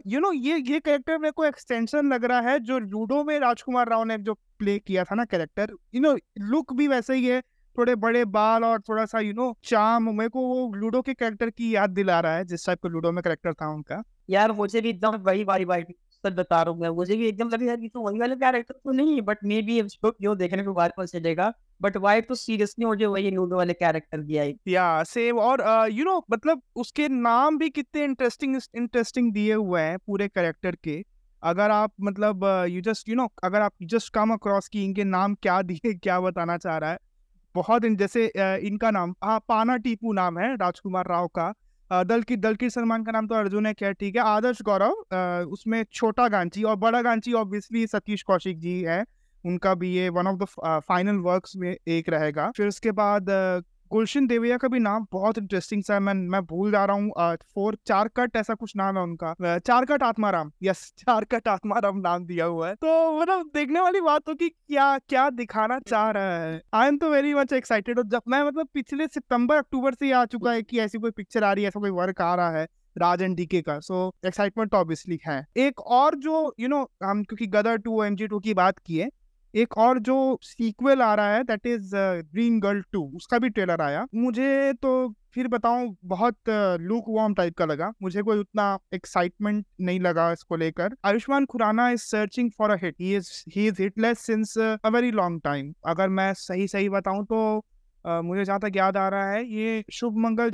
यू 0.07 0.21
नो 0.21 0.33
ये 0.33 0.57
ये 0.59 0.81
कैरेक्टर 0.81 1.19
मेरे 1.19 1.33
को 1.33 1.45
एक्सटेंशन 1.45 2.13
लग 2.13 2.25
रहा 2.25 2.41
है, 2.41 2.59
जो 2.61 2.79
लूडो 2.79 3.23
में 3.25 3.39
राजकुमार 3.41 3.89
राव 3.89 4.05
ने 4.05 4.19
जो 4.19 4.35
प्ले 4.59 4.79
किया 4.79 5.05
था 5.05 5.15
ना 5.15 5.25
कैरेक्टर 5.27 5.73
यू 5.95 6.01
नो 6.01 6.17
लुक 6.41 6.73
भी 6.73 6.89
वैसे 6.89 7.15
ही 7.15 7.27
है, 7.27 7.41
थोड़े 7.77 7.95
बड़े 7.97 8.25
बाल 8.27 8.65
और 8.65 8.81
थोड़ा 8.81 9.05
सा 9.07 9.21
यू 9.21 9.33
नो 9.33 9.53
चाम 9.65 10.09
मेरे 10.17 10.29
को 10.29 10.41
वो 10.41 10.73
लूडो 10.75 11.03
के 11.03 11.15
कैरेक्टर 11.15 11.51
की 11.51 11.75
याद 11.75 11.91
दिला 11.91 12.19
रहा 12.21 12.37
है, 12.37 12.45
जिस 12.45 12.67
टाइप 12.67 12.83
का 12.83 12.89
लूडो 12.89 13.13
में 13.13 13.23
कैरेक्टर 13.23 13.53
था 13.53 13.69
उनका। 13.69 14.03
यार, 14.31 14.53
मुझे 14.53 14.81
भी 14.81 14.89
एकदम 14.89 15.17
वही 15.23 15.45
वाई 15.45 15.65
वाई 15.65 15.85
सच 16.25 16.33
बता 16.35 16.63
रहा 16.63 16.73
हूँ 16.73 16.81
मैं, 16.81 16.89
मुझे 16.91 17.17
भी 17.17 17.27
एकदम 17.29 17.49
लगे 17.49 17.67
यार 17.67 17.77
तो 17.89 18.01
वही 18.03 18.19
वाला 18.21 18.35
कैरेक्टर 18.37 18.75
तो 18.75 18.93
नहीं 18.93 19.15
है 19.15 19.21
बट 19.23 19.45
मे 19.45 19.61
बी 19.63 19.81
जो 20.23 20.35
देखने 20.37 20.63
के 20.63 20.71
बाद 20.73 20.93
पता 20.97 21.07
चलेगा। 21.09 21.53
बट 21.81 21.97
वाई 21.99 22.21
तो 22.21 22.35
सीरियसली 22.35 22.85
मुझे 22.85 23.07
वही 23.07 23.31
लूडो 23.31 23.57
वाले 23.57 23.73
कैरेक्टर 23.75 24.21
दिया 24.21 24.43
है। 24.43 24.55
या 24.69 25.03
सेम 25.05 25.39
और 25.41 25.61
यू 25.91 26.05
नो 26.05 26.23
मतलब 26.33 26.63
उसके 26.77 27.09
नाम 27.11 27.59
भी 27.59 27.69
कितने 27.71 28.05
इंटरेस्टिंग 28.05 28.61
इंटरेस्टिंग 28.77 29.33
दिए 29.33 29.55
हुए 29.55 29.81
हैं 29.81 29.99
पूरे 29.99 30.29
कैरेक्टर 30.29 30.77
के। 30.85 31.03
अगर 31.43 31.71
आप 31.71 31.93
मतलब 32.01 32.45
यू 32.69 32.81
जस्ट 32.83 33.09
यू 33.09 33.17
नो 33.17 33.29
अगर 33.45 33.61
आप 33.61 33.73
जस्ट 33.85 34.13
कम 34.15 34.33
अक्रॉस 34.33 34.69
की 34.69 34.85
इनके 34.85 35.05
नाम 35.07 35.35
क्या 35.37 35.61
दिए, 35.63 35.95
क्या 35.95 36.21
बताना 36.21 36.57
चाह 36.59 36.79
रहा 36.79 36.91
है। 36.91 36.99
बहुत 37.55 37.85
जैसे 37.99 38.27
इनका 38.67 38.91
नाम 38.91 39.15
हाँ 39.25 39.39
पाना 39.49 39.77
टीपू 39.79 40.13
नाम 40.15 40.39
है 40.39 40.55
राजकुमार 40.57 41.07
राव 41.09 41.27
का। 41.29 41.53
दल 41.91 42.23
की 42.23 42.37
दल 42.37 42.55
की 42.55 42.71
सलमान 42.71 43.05
का 43.05 43.13
नाम 43.13 43.27
तो 43.27 43.35
अर्जुन 43.35 43.67
है 43.67 43.73
क्या 43.75 43.93
ठीक 43.93 44.17
है। 44.17 44.23
आदर्श 44.23 44.63
गौरव 44.63 45.47
उसमें 45.53 45.83
छोटा 45.93 46.29
गांची 46.29 46.63
और 46.63 46.77
बड़ा 46.77 47.03
गांची 47.03 47.33
ऑब्वियसली 47.35 47.87
सतीश 47.87 48.23
कौशिक 48.23 48.59
जी 48.59 48.81
है। 48.83 49.05
उनका 49.45 49.75
भी 49.75 49.93
ये 49.93 50.09
one 50.09 50.27
of 50.27 50.37
the 50.37 50.81
final 50.89 51.17
works 51.23 51.57
में 51.57 51.75
एक 51.89 52.09
रहेगा। 52.09 52.51
फिर 52.57 52.69
उसके 52.69 52.93
बाद 52.93 53.31
गुलशन 53.91 54.27
देवैया 54.27 54.57
का 54.57 54.69
भी 54.69 54.79
नाम 54.79 55.07
बहुत 55.13 55.39
इंटरेस्टिंग 55.39 55.83
सा 55.83 55.95
है। 55.95 56.01
मैं 56.01 56.15
मैं 56.15 56.41
भूल 56.47 56.71
जा 56.73 56.85
रहा 56.85 56.97
हूँ 56.97 57.37
फोर 57.55 57.77
चार 57.87 58.09
कट 58.17 58.37
ऐसा 58.37 58.55
कुछ 58.55 58.73
नाम 58.77 58.97
है 58.97 59.03
उनका। 59.03 59.59
Chaar 59.59 59.85
cut 59.85 60.03
Atmaram. 60.03 60.51
Yes 60.63 60.83
Chaar 60.99 61.25
cut 61.25 61.49
Atmaram 61.49 61.99
नाम 61.99 62.25
दिया 62.27 62.45
हुआ 62.47 62.69
है। 62.69 62.75
तो 62.77 63.21
मतलब 63.21 63.51
देखने 63.55 63.81
वाली 63.81 64.01
बात 64.01 64.29
हो 64.29 64.35
कि 64.35 64.49
क्या 64.49 64.97
क्या 65.01 65.29
दिखाना 65.33 65.79
चाह 65.81 66.11
रहा 66.11 66.39
है। 66.39 66.61
आई 66.75 66.89
एम 66.89 66.99
तो 66.99 67.11
वेरी 67.11 67.35
मच 67.35 67.53
एक्साइटेड 67.53 68.01
जब 68.03 68.23
मैं 68.29 68.43
मतलब 68.43 68.69
पिछले 68.75 69.07
सितंबर 69.09 69.57
अक्टूबर 69.57 69.95
से 69.95 70.13
आ 70.13 70.25
चुका 70.27 70.53
है 70.53 70.63
कि 70.63 70.81
ऐसी 70.81 70.99
कोई 70.99 71.11
पिक्चर 71.13 71.45
आ 71.45 71.53
रही 71.53 71.65
है 71.65 71.69
ऐसा 71.69 71.81
कोई 71.81 71.91
वर्क 71.93 72.21
आ 72.23 72.35
रहा 72.35 72.51
है 72.51 72.67
राज 72.97 73.23
एंड 73.23 73.37
डीके 73.37 73.61
का। 73.63 73.79
सो 73.81 74.13
एक्साइटमेंट 74.27 74.71
तो 74.71 74.77
ऑब्वियसली 74.77 75.19
है। 75.27 75.45
एक 75.59 75.81
और 75.81 76.15
जो 76.17 76.33
यू 76.33 76.67
you 76.67 76.71
नो 76.71 76.77
know, 76.77 76.89
हम 77.03 77.23
क्योंकि 77.25 77.47
Gadar 77.49 77.77
two 77.79 78.03
M 78.05 78.17
G 78.17 78.27
two 78.27 78.39
की 78.41 78.55
बात 78.55 78.79
की 78.79 78.99
है 78.99 79.09
एक 79.55 79.77
और 79.79 79.99
जो 79.99 80.39
सीक्वल 80.43 81.03
आ 81.03 81.15
रहा 81.15 81.35
है 81.35 81.43
that 81.45 81.67
is 81.67 81.91
Dream 81.95 82.59
Girl 82.61 82.83
two 82.93 83.03
उसका 83.17 83.39
भी 83.39 83.49
ट्रेलर 83.49 83.81
आया। 83.81 84.07
मुझे 84.15 84.73
तो 84.73 85.15
फिर 85.35 85.49
बताऊँ 85.49 85.97
बहुत 86.05 86.37
लूक 86.81 87.05
वॉर्म 87.09 87.35
टाइप 87.35 87.57
का 87.57 87.65
लगा। 87.65 87.93
मुझे 88.03 88.23
कोई 88.23 88.39
उतना 88.39 88.79
एक्साइटमेंट 88.95 89.65
नहीं 89.81 90.01
लगा 90.01 90.31
इसको 90.33 90.57
लेकर। 90.57 90.95
Ayushmann 91.05 91.47
Khurrana 91.47 91.89
is 91.91 92.01
searching 92.01 92.51
for 92.59 92.71
a 92.71 92.77
hit 92.83 92.95
he 93.01 93.15
is 93.17 93.31
he 93.57 93.67
is 93.67 93.83
hitless 93.83 94.19
since 94.19 94.57
a 94.59 94.89
very 94.89 95.11
long 95.11 95.41
time 95.45 95.73
अगर 95.87 96.09
मैं 96.09 96.33
सही 96.35 96.69
सही 96.69 96.89
बताऊँ 96.89 97.25
तो 97.25 97.65
uh, 98.05 98.23
मुझे 98.25 98.45
जहाँ 98.45 98.61
तक 98.61 98.77
याद 98.77 98.97
आ 98.97 99.09
रहा 99.09 99.31
है 99.31 99.45
ये 99.47 99.85
शुभ 99.93 100.17
मंगल 100.19 100.51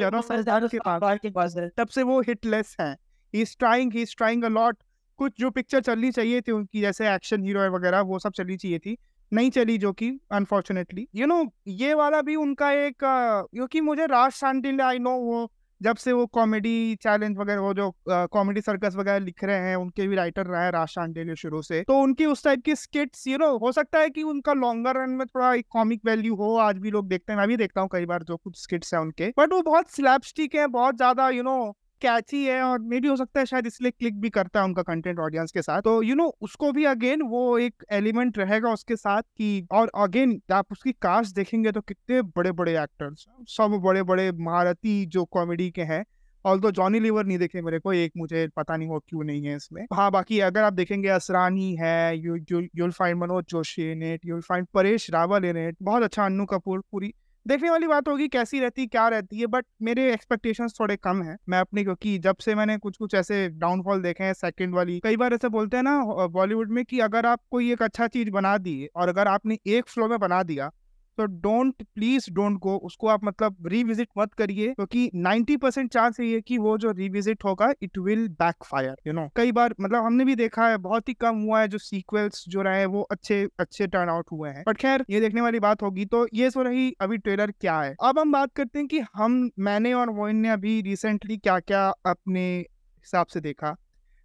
पास 1.30 1.56
तब 1.76 1.88
से 1.88 2.02
वो 2.02 2.20
हिटलेस 2.20 2.76
है। 2.80 2.92
He 3.34 3.42
is 3.42 3.56
trying 3.58 3.92
he 3.92 4.02
is 4.02 4.14
trying 4.16 4.44
a 4.44 4.48
lot 4.48 4.76
कुछ 5.18 5.32
जो 5.38 5.50
पिक्चर 5.50 5.80
चलनी 5.82 6.10
चाहिए 6.12 6.40
थी 6.40 6.52
उनकी, 6.52 6.80
जैसे 6.80 7.12
एक्शन 7.14 7.44
हीरो 7.44 7.70
वगैरह, 7.70 8.00
वो 8.02 8.18
सब 8.18 8.32
चलनी 8.32 8.56
चाहिए 8.56 8.78
थी। 8.78 8.96
नहीं 9.32 9.50
चली 9.50 9.76
जो 9.78 9.92
कि 9.92 10.08
अनफॉर्चुनेटली 10.32 11.06
यू 11.14 11.26
नो 11.26 11.44
ये 11.68 11.92
वाला 11.94 12.20
भी 12.22 12.34
उनका 12.36 12.70
एक, 12.72 12.96
क्योंकि 13.02 13.80
मुझे 13.82 14.06
राज 14.06 14.32
शांडिल 14.32 14.80
आई 14.82 14.98
नो 14.98 15.10
वो, 15.20 15.50
जब 15.80 15.96
से 15.96 16.12
वो 16.12 16.26
कॉमेडी 16.28 16.94
चैलेंज 16.96 17.36
वगैरह, 17.38 17.60
वो 17.60 17.72
जो 17.74 17.90
कॉमेडी 18.08 18.60
सर्कस 18.60 18.94
वगैरह 18.96 19.18
लिख 19.18 19.44
रहे 19.44 19.56
हैं, 19.60 19.76
उनके 19.76 20.06
भी 20.08 20.16
राइटर 20.16 20.46
रहा 20.46 20.62
है 20.64 20.70
राज 20.70 20.88
शांडिल 20.88 21.34
शुरू 21.34 21.62
से। 21.62 21.82
तो 21.82 21.98
उनकी 21.98 22.26
उस 22.26 22.44
टाइप 22.44 22.62
की 22.64 22.74
स्किट्स 22.76 23.26
यू 23.26 23.38
नो 23.38 23.56
हो 23.58 23.72
सकता 23.72 23.98
है 23.98 24.10
कि 24.10 24.22
उनका 24.24 24.52
लॉन्गर 24.54 24.96
रन 24.96 25.10
में 25.10 25.26
थोड़ा 25.26 25.52
एक 25.54 25.66
कॉमिक 25.70 26.00
वैल्यू 26.06 26.34
हो, 26.34 26.56
आज 26.58 26.78
भी 26.78 26.90
लोग 26.90 27.08
देखते 27.08 27.32
हैं। 27.32 27.38
मैं 27.38 27.48
भी 27.48 27.56
देखता 27.56 27.80
हूँ 27.80 27.88
कई 27.92 28.06
बार 28.06 28.22
जो 28.22 28.36
कुछ 28.36 28.62
स्किट्स 28.62 28.94
है 28.94 29.00
उनके। 29.00 29.32
बट 29.38 29.52
वो 29.52 29.62
बहुत 29.62 29.90
स्लैपस्टिक 29.90 30.54
है, 30.54 30.66
बहुत 30.68 30.96
ज़्यादा 30.96 31.28
यू 31.30 31.42
नो 31.42 31.76
कैची 32.04 32.44
है 32.44 32.60
और 32.62 32.78
मे 32.80 33.00
भी 33.00 33.08
हो 33.08 33.16
सकता 33.16 33.40
है 33.40 33.46
शायद 33.46 33.66
इसलिए 33.66 33.90
क्लिक 33.90 34.20
भी 34.20 34.30
करता 34.30 34.60
है 34.60 34.64
उनका 34.64 34.82
कंटेंट 34.84 35.18
ऑडियंस 35.20 35.52
के 35.52 35.62
साथ। 35.62 35.82
तो 35.82 36.02
यू 36.02 36.08
you 36.08 36.16
नो 36.16 36.24
know, 36.24 36.32
उसको 36.42 36.72
भी 36.72 36.84
अगेन 36.86 37.22
वो 37.24 37.58
एक 37.58 37.84
एलिमेंट 37.92 38.38
रहेगा 38.38 38.72
उसके 38.72 38.96
साथ 38.96 39.22
कि 39.22 39.66
और 39.72 39.90
अगेन 39.98 40.40
आप 40.52 40.72
उसकी 40.72 40.92
कास्ट 41.02 41.36
देखेंगे 41.36 41.72
तो 41.72 41.80
कितने 41.82 42.22
बड़े 42.32 42.52
बड़े 42.54 42.72
एक्टर्स 42.82 43.26
सब 43.50 43.80
बड़े 43.84 44.02
बड़े 44.04 44.30
महारती 44.40 45.04
जो 45.08 45.24
कॉमेडी 45.32 45.70
के 45.70 45.82
हैं। 45.84 46.04
ऑल 46.44 46.58
तो 46.60 46.70
जॉनी 46.72 46.98
लीवर 47.00 47.24
नहीं 47.24 47.38
देखे 47.38 47.60
मेरे 47.62 47.78
को 47.78 47.92
एक 47.94 48.12
मुझे 48.16 48.46
पता 48.56 48.76
नहीं 48.76 48.88
हो 48.88 48.98
क्यों 49.00 49.22
नहीं 49.24 49.44
है 49.44 49.56
इसमें। 49.56 49.84
हाँ 49.92 50.10
बाकी 50.12 50.40
अगर 50.42 50.62
आप 50.62 50.72
देखेंगे 50.72 51.08
असरानी 51.10 51.74
है 51.76 52.18
you 52.18 52.36
you'll 52.52 52.90
find 52.90 53.18
Manoj 53.18 53.44
Joshi 53.50 53.90
in 53.92 54.02
it 54.12 54.26
you'll 54.26 54.40
find 54.40 54.66
Paresh 54.74 55.10
Rawal 55.10 55.44
in 55.44 55.56
it 55.58 55.76
बहुत 55.82 56.02
अच्छा 56.02 56.24
अन्नू 56.24 56.44
कपूर 56.46 56.80
पूरी। 56.92 57.12
देखने 57.46 57.70
वाली 57.70 57.86
बात 57.86 58.06
होगी 58.08 58.26
कैसी 58.28 58.60
रहती, 58.60 58.86
क्या 58.86 59.06
रहती 59.08 59.40
है 59.40 59.46
बट 59.46 59.64
मेरे 59.82 60.12
एक्सपेक्टेशंस 60.12 60.74
थोड़े 60.80 60.96
कम 60.96 61.22
है। 61.22 61.36
मैं 61.48 61.58
अपने, 61.58 61.82
क्योंकि 61.84 62.16
जब 62.18 62.36
से 62.36 62.54
मैंने 62.54 62.76
कुछ 62.78 62.96
कुछ 62.96 63.14
ऐसे 63.14 63.48
डाउनफॉल 63.50 64.02
देखे 64.02 64.24
हैं 64.24 64.32
सेकंड 64.34 64.74
वाली, 64.74 64.98
कई 65.00 65.16
बार 65.16 65.34
ऐसे 65.34 65.48
बोलते 65.48 65.76
हैं 65.76 65.84
ना 65.84 66.26
बॉलीवुड 66.28 66.70
में 66.72 66.84
कि 66.84 67.00
अगर 67.00 67.26
आप 67.26 67.40
कोई 67.50 67.70
एक 67.72 67.82
अच्छा 67.82 68.06
चीज़ 68.06 68.30
बना 68.30 68.56
दी, 68.58 68.86
और 68.86 69.08
अगर 69.08 69.28
आपने 69.28 69.58
एक 69.66 69.88
फ्लो 69.88 70.08
में 70.08 70.18
बना 70.18 70.42
दिया 70.42 70.70
तो 71.18 71.24
डोंट 71.40 71.82
प्लीज़ 71.94 72.30
डोंट 72.34 72.58
गो 72.60 72.76
उसको 72.84 73.08
आप 73.08 73.24
मतलब 73.24 73.66
रिविजिट 73.68 74.08
मत 74.18 74.32
करिए, 74.34 74.72
क्योंकि 74.74 75.10
नाइन्टी 75.16 75.56
परसेंट 75.56 75.90
चांस 75.92 76.20
ये 76.20 76.34
है 76.34 76.40
कि 76.40 76.58
वो 76.58 76.76
जो 76.78 76.90
रिविजिट 76.92 77.44
होगा 77.44 77.72
it 77.82 77.98
will 77.98 78.26
backfire 78.64 78.96
you 79.06 79.12
know 79.12 79.28
कई 79.36 79.52
बार 79.52 79.74
मतलब 79.80 80.04
हमने 80.04 80.24
भी 80.24 80.34
देखा 80.36 80.68
है, 80.68 80.76
बहुत 80.78 81.08
ही 81.08 81.14
कम 81.16 81.42
हुआ 81.42 81.60
है 81.60 81.68
जो 81.68 81.78
सीक्वल्स 81.80 82.44
जो 82.48 82.62
रहे 82.62 82.78
हैं, 82.78 82.86
वो 82.86 83.02
अच्छे 83.02 83.46
अच्छे 83.60 83.86
टर्न 83.86 84.08
आउट 84.08 84.32
हुए 84.32 84.50
हैं। 84.50 84.64
बट 84.68 84.76
खैर, 84.76 85.04
ये 85.10 85.20
देखने 85.20 85.40
वाली 85.40 85.60
बात 85.60 85.82
होगी 85.82 86.04
तो 86.06 86.26
ये 86.34 86.50
सो 86.50 86.62
रही 86.62 86.92
अभी 87.00 87.18
ट्रेलर 87.18 87.50
क्या 87.52 87.80
है। 87.80 87.94
अब 88.02 88.18
हम 88.18 88.32
बात 88.32 88.52
करते 88.56 88.78
हैं 88.78 88.88
कि 88.88 89.00
हम, 89.14 89.50
मैंने 89.58 89.92
और 89.94 90.10
मोइन 90.12 90.36
ने 90.36 90.48
अभी 90.50 90.80
रिसेंटली 90.82 91.36
क्या 91.38 91.58
क्या 91.60 91.86
अपने 92.06 92.44
हिसाब 92.58 93.26
से 93.26 93.40
देखा। 93.40 93.74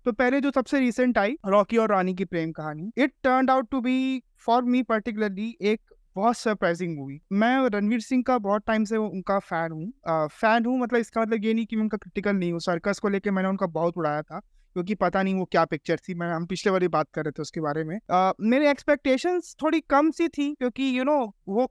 तो 0.06 0.12
पहले 0.14 0.40
जो 0.42 0.52
सबसे 0.52 0.80
रिसेंट 0.80 1.18
आई, 1.18 1.36
रॉकी 1.48 1.78
और 1.78 1.90
रानी 1.90 2.14
की 2.16 2.26
प्रेम 2.26 2.52
कहानी। 2.52 2.92
It 2.98 3.14
turn 3.24 3.50
out 3.50 3.70
to 3.72 3.82
be 3.82 4.22
for 4.40 4.64
me 4.64 4.82
particularly 4.84 5.56
एक 5.62 5.82
बहुत 6.16 6.38
सरप्राइजिंग 6.38 6.96
मूवी 6.98 7.20
मैं 7.34 7.70
रणवीर 7.70 8.00
सिंह 8.02 8.24
का 8.28 8.38
बहुत 8.40 8.64
टाइम 8.68 8.84
से 8.86 8.98
उनका 8.98 9.38
फ़ैन 9.40 9.72
हूँ। 9.72 10.28
फ़ैन 10.30 10.66
हूँ 10.66 10.80
मतलब 10.80 11.00
इसका 11.00 11.22
मतलब 11.22 11.46
ये 11.46 11.54
नहीं 11.54 11.66
कि 11.66 11.76
मैं 11.76 11.84
उनका 11.84 11.98
क्रिटिकल 11.98 12.36
नहीं 12.36 12.52
हूँ। 12.52 12.60
सर्कस 12.60 13.00
को 13.00 13.10
लेकर 13.10 13.32
मैंने 13.32 13.50
उनका 13.50 13.66
बहुत 13.68 13.98
उड़ाया 13.98 14.22
था 14.22 14.40
क्योंकि 14.40 14.96
पता 14.96 15.24
नहीं 15.24 15.36
वो 15.36 15.46
क्या 15.46 15.64
पिक्चर 15.66 15.98
थी। 16.00 16.14
मैं 16.14 16.32
हम 16.32 16.46
पिछले 16.46 16.72
बार 16.72 16.88
बात 16.88 17.08
कर 17.14 17.24
रहे 17.24 17.32
थे 17.32 17.42
उसके 17.42 17.62
बारे 17.62 17.84
में। 17.84 17.98
uh, 17.98 18.34
मेरी 18.42 18.68
एक्सपेक्टेशंस 18.68 19.56
थोड़ी 19.62 19.80
कम 19.90 20.12
सी 20.12 20.28
थी 20.28 20.54
क्योंकि 20.54 20.84
यू 20.84 21.04
you 21.04 21.06
नो 21.06 21.18
know, 21.18 21.32
वो 21.48 21.68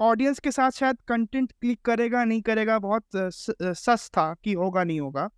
ऑडियंस 0.00 0.38
के 0.38 0.50
साथ 0.50 0.70
शायद 0.70 0.96
कंटेंट 1.08 1.52
क्लिक 1.52 1.80
करेगा 1.84 2.24
नहीं 2.24 2.42
करेगा 2.42 2.78
बहुत 2.78 3.04
सस 3.76 4.08
था 4.14 4.32
कि 4.44 4.52
होगा 4.54 4.84
नहीं 4.84 5.00
होगा। 5.00 5.28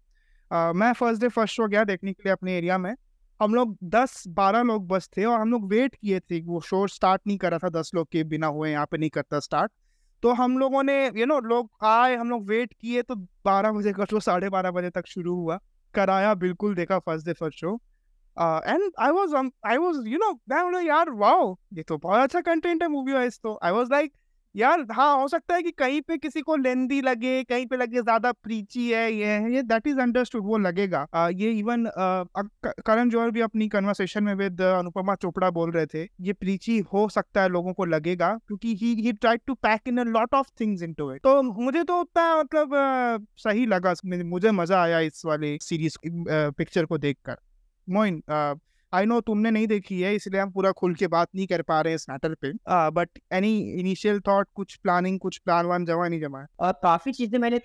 uh, 0.51 0.75
मैं 0.75 0.93
फ़र्स्ट 0.93 1.21
डे 1.23 1.29
फ़र्स्ट 1.29 1.55
शो 1.55 1.69
गया 1.69 1.85
देखने 1.85 2.13
के 2.13 2.23
लिए 2.23 2.33
अपने 2.33 2.57
एरिया 2.59 2.79
में। 2.79 2.95
हम 3.41 3.55
लोग 3.55 3.77
दस 3.85 4.23
बारह 4.29 4.63
लोग 4.63 4.87
बस 4.89 5.09
थे 5.17 5.25
और 5.25 5.41
हम 5.41 5.51
लोग 5.51 5.69
वेट 5.71 5.95
किए 5.95 6.21
थे 6.21 6.41
वो 6.45 6.61
शो 6.61 6.87
स्टार्ट 6.89 7.23
नहीं 7.27 7.39
करा 7.39 7.59
था, 7.59 7.69
दस 7.71 7.91
लोग 7.95 8.09
के 8.13 8.25
बिना 8.25 8.47
हुए 8.49 8.71
यहाँ 8.71 8.87
पे 8.91 8.99
नहीं 8.99 9.11
करता 9.11 9.41
स्टार्ट 9.41 9.73
तो 10.23 10.33
हम 10.35 10.59
लोगों 10.59 10.83
ने 10.83 10.95
यू 11.11 11.27
नो 11.27 11.39
लोग 11.41 11.71
आए, 11.83 12.17
हम 12.17 12.31
लोग 12.31 12.49
वेट 12.49 12.73
किए 12.73 13.03
तो 13.03 13.15
बारह 13.45 13.73
बजे 13.73 13.93
का 13.93 14.05
शो 14.05 14.21
साढ़े 14.21 14.49
बारह 14.51 14.71
बजे 14.71 14.91
तक 14.91 15.07
शुरू 15.07 15.35
हुआ। 15.35 15.59
कराया, 15.95 16.35
बिल्कुल 16.37 16.75
देखा 16.75 16.99
first 16.99 17.27
day 17.27 17.33
first 17.33 17.59
show 17.61 17.75
and 18.37 18.91
I 19.01 19.11
was 19.11 19.35
I 19.67 19.77
was 19.77 20.07
you 20.09 20.19
know 20.19 20.33
मैं 20.51 20.83
यार 20.83 21.11
वाओ 21.21 21.55
ये 21.75 21.83
तो 21.83 21.99
बहुत 21.99 22.21
अच्छा 22.21 22.41
कंटेंट 22.43 22.83
है 22.83 22.89
मूवी 22.89 23.13
वाइज 23.13 23.41
तो 23.43 23.59
आई 23.63 23.73
वाज 23.73 23.91
लाइक 23.91 24.13
यार 24.55 24.85
हाँ 24.93 25.17
हो 25.17 25.27
सकता 25.29 25.55
है 25.55 25.63
कि 25.63 25.71
कहीं 25.73 26.01
पे 26.01 26.17
किसी 26.19 26.41
को 26.41 26.57
लेंदी 26.57 27.01
लगे 27.03 27.43
कहीं 27.45 27.67
पे 27.67 27.77
लगे 27.77 28.01
ज़्यादा 28.03 28.33
प्रीची 28.35 28.89
है 28.91 29.13
ये 29.13 29.27
है 29.27 29.53
ये 29.55 29.63
दैट 29.63 29.87
इज़ 29.87 30.01
अंडरस्टूड 30.01 30.45
वो 30.45 30.59
लगेगा। 30.59 31.07
आ, 31.15 31.29
ये 31.29 31.51
इवन 31.53 31.85
करण 32.87 33.11
जौहर 33.11 33.31
भी 33.31 33.41
अपनी 33.41 33.69
कन्वर्सेशन 33.69 34.25
में 34.25 34.35
विद 34.35 34.61
अनुपमा 34.63 35.15
चोपड़ा 35.17 35.51
बोल 35.51 35.71
रहे 35.73 35.87
थे 35.87 36.03
ये 36.21 36.33
प्रीची 36.35 36.79
हो 36.93 37.09
सकता 37.09 37.43
है 37.43 37.49
लोगों 37.49 37.73
को 37.73 37.85
लगेगा 37.85 38.33
क्योंकि 38.49 38.75
he 38.77 38.95
he 39.03 39.13
try 39.13 39.37
to 39.47 39.55
pack 39.57 39.89
in 39.89 39.99
a 39.99 40.05
lot 40.07 40.35
of 40.35 40.49
things 40.61 40.83
into 40.83 41.13
it 41.13 41.23
तो 41.23 41.43
मुझे 41.43 41.83
तो 41.85 42.01
उतना 42.01 42.37
मतलब 42.37 42.75
आ, 42.75 43.19
सही 43.39 43.67
लगा 43.67 43.95
मुझे 44.05 44.51
मज़ा 44.53 44.83
आया 44.83 45.01
इस 45.03 45.23
वाले 45.27 45.57
सीरीज़ 45.63 45.99
पिक्चर 46.07 46.85
को 46.85 46.99
देखकर। 46.99 47.37
मोइन 47.89 48.23
आई 48.93 49.07
नो 49.07 49.21
तुमने 49.23 49.51
नहीं 49.51 49.67
देखी 49.69 50.01
है, 50.01 50.15
इसलिए 50.15 50.41
हम 50.41 50.51
पूरा 50.51 50.71
खुल 50.73 50.95
के 50.95 51.07
बात 51.09 51.29
नहीं 51.35 51.47
कर 51.47 51.63
पा 51.63 51.81
रहे 51.81 51.93
हैं 51.93 51.97
इस 51.97 52.09
मैटर 52.11 52.35
पे। 52.37 52.53
बट 52.93 53.19
एनी 53.33 53.59
इनिशियल 53.81 54.21
थॉट 54.29 54.49
कुछ 54.55 54.77
प्लानिंग 54.77 55.19
कुछ 55.21 55.39
प्लान 55.41 55.67
वान 55.67 55.85
जमा 55.87 56.09
नहीं 56.09 56.21
जमा 56.21 56.47
और 56.61 56.73
काफ़ी 56.83 57.13
चीज़ें 57.13 57.39
मैंने 57.39 57.61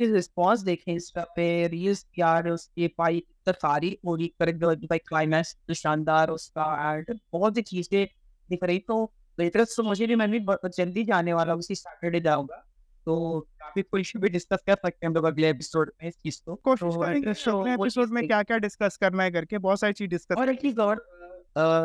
रिस्पॉन्स 0.00 0.60
देखे 0.62 0.92
इंस्टा 0.92 1.22
पे 1.36 1.46
रील्स 1.68 2.04
यार, 2.18 2.48
उसके 2.50 2.88
पाई 2.98 3.22
सारी 3.48 3.90
पूरी 4.04 4.26
करेक्ट 4.40 4.60
भाई 4.62 4.98
क्लाइमैक्स 4.98 5.56
शानदार, 5.74 6.30
उसका 6.30 6.92
एंड 6.92 7.18
बहुत 7.32 7.54
सी 7.54 7.62
चीज़ें 7.62 8.06
दिख 8.48 8.64
रही 8.64 8.78
तो 8.80 9.04
बेहतर 9.38 9.64
तो 9.66 9.82
मुझे 9.82 10.06
भी, 10.06 10.14
मैं 10.14 10.30
भी 10.30 10.40
जल्दी 10.68 11.04
जाने 11.04 11.32
वाला 11.32 11.54
उसी 11.54 11.74
सैटरडे 11.74 12.20
जाऊँगा। 12.20 12.64
तो 13.06 13.40
काफ़ी 13.40 13.82
कुछ 13.82 14.16
भी 14.16 14.28
डिस्कस 14.28 14.58
कर 14.66 14.74
सकते 14.74 14.88
हैं 14.88 15.06
हम 15.06 15.14
लोग 15.14 15.24
अगले 15.24 15.50
एपिसोड 15.50 15.90
में 16.02 16.08
इस 16.08 16.14
चीज़ 16.14 16.42
को। 16.46 16.54
कोशिश 16.54 16.94
तो 16.94 17.00
करेंगे 17.00 17.30
अगले 17.30 17.74
एपिसोड 17.74 18.08
में 18.08 18.26
क्या 18.26 18.42
क्या 18.42 18.58
डिस्कस 18.58 18.96
करना 18.96 19.22
है 19.22 19.30
करके 19.30 19.58
बहुत 19.58 19.80
सारी 19.80 19.92
चीज़ 19.92 20.10
डिस्कस 20.10 20.36
और 20.36 20.50
एक 20.50 20.60
चीज़ 20.60 20.80
और 20.80 21.06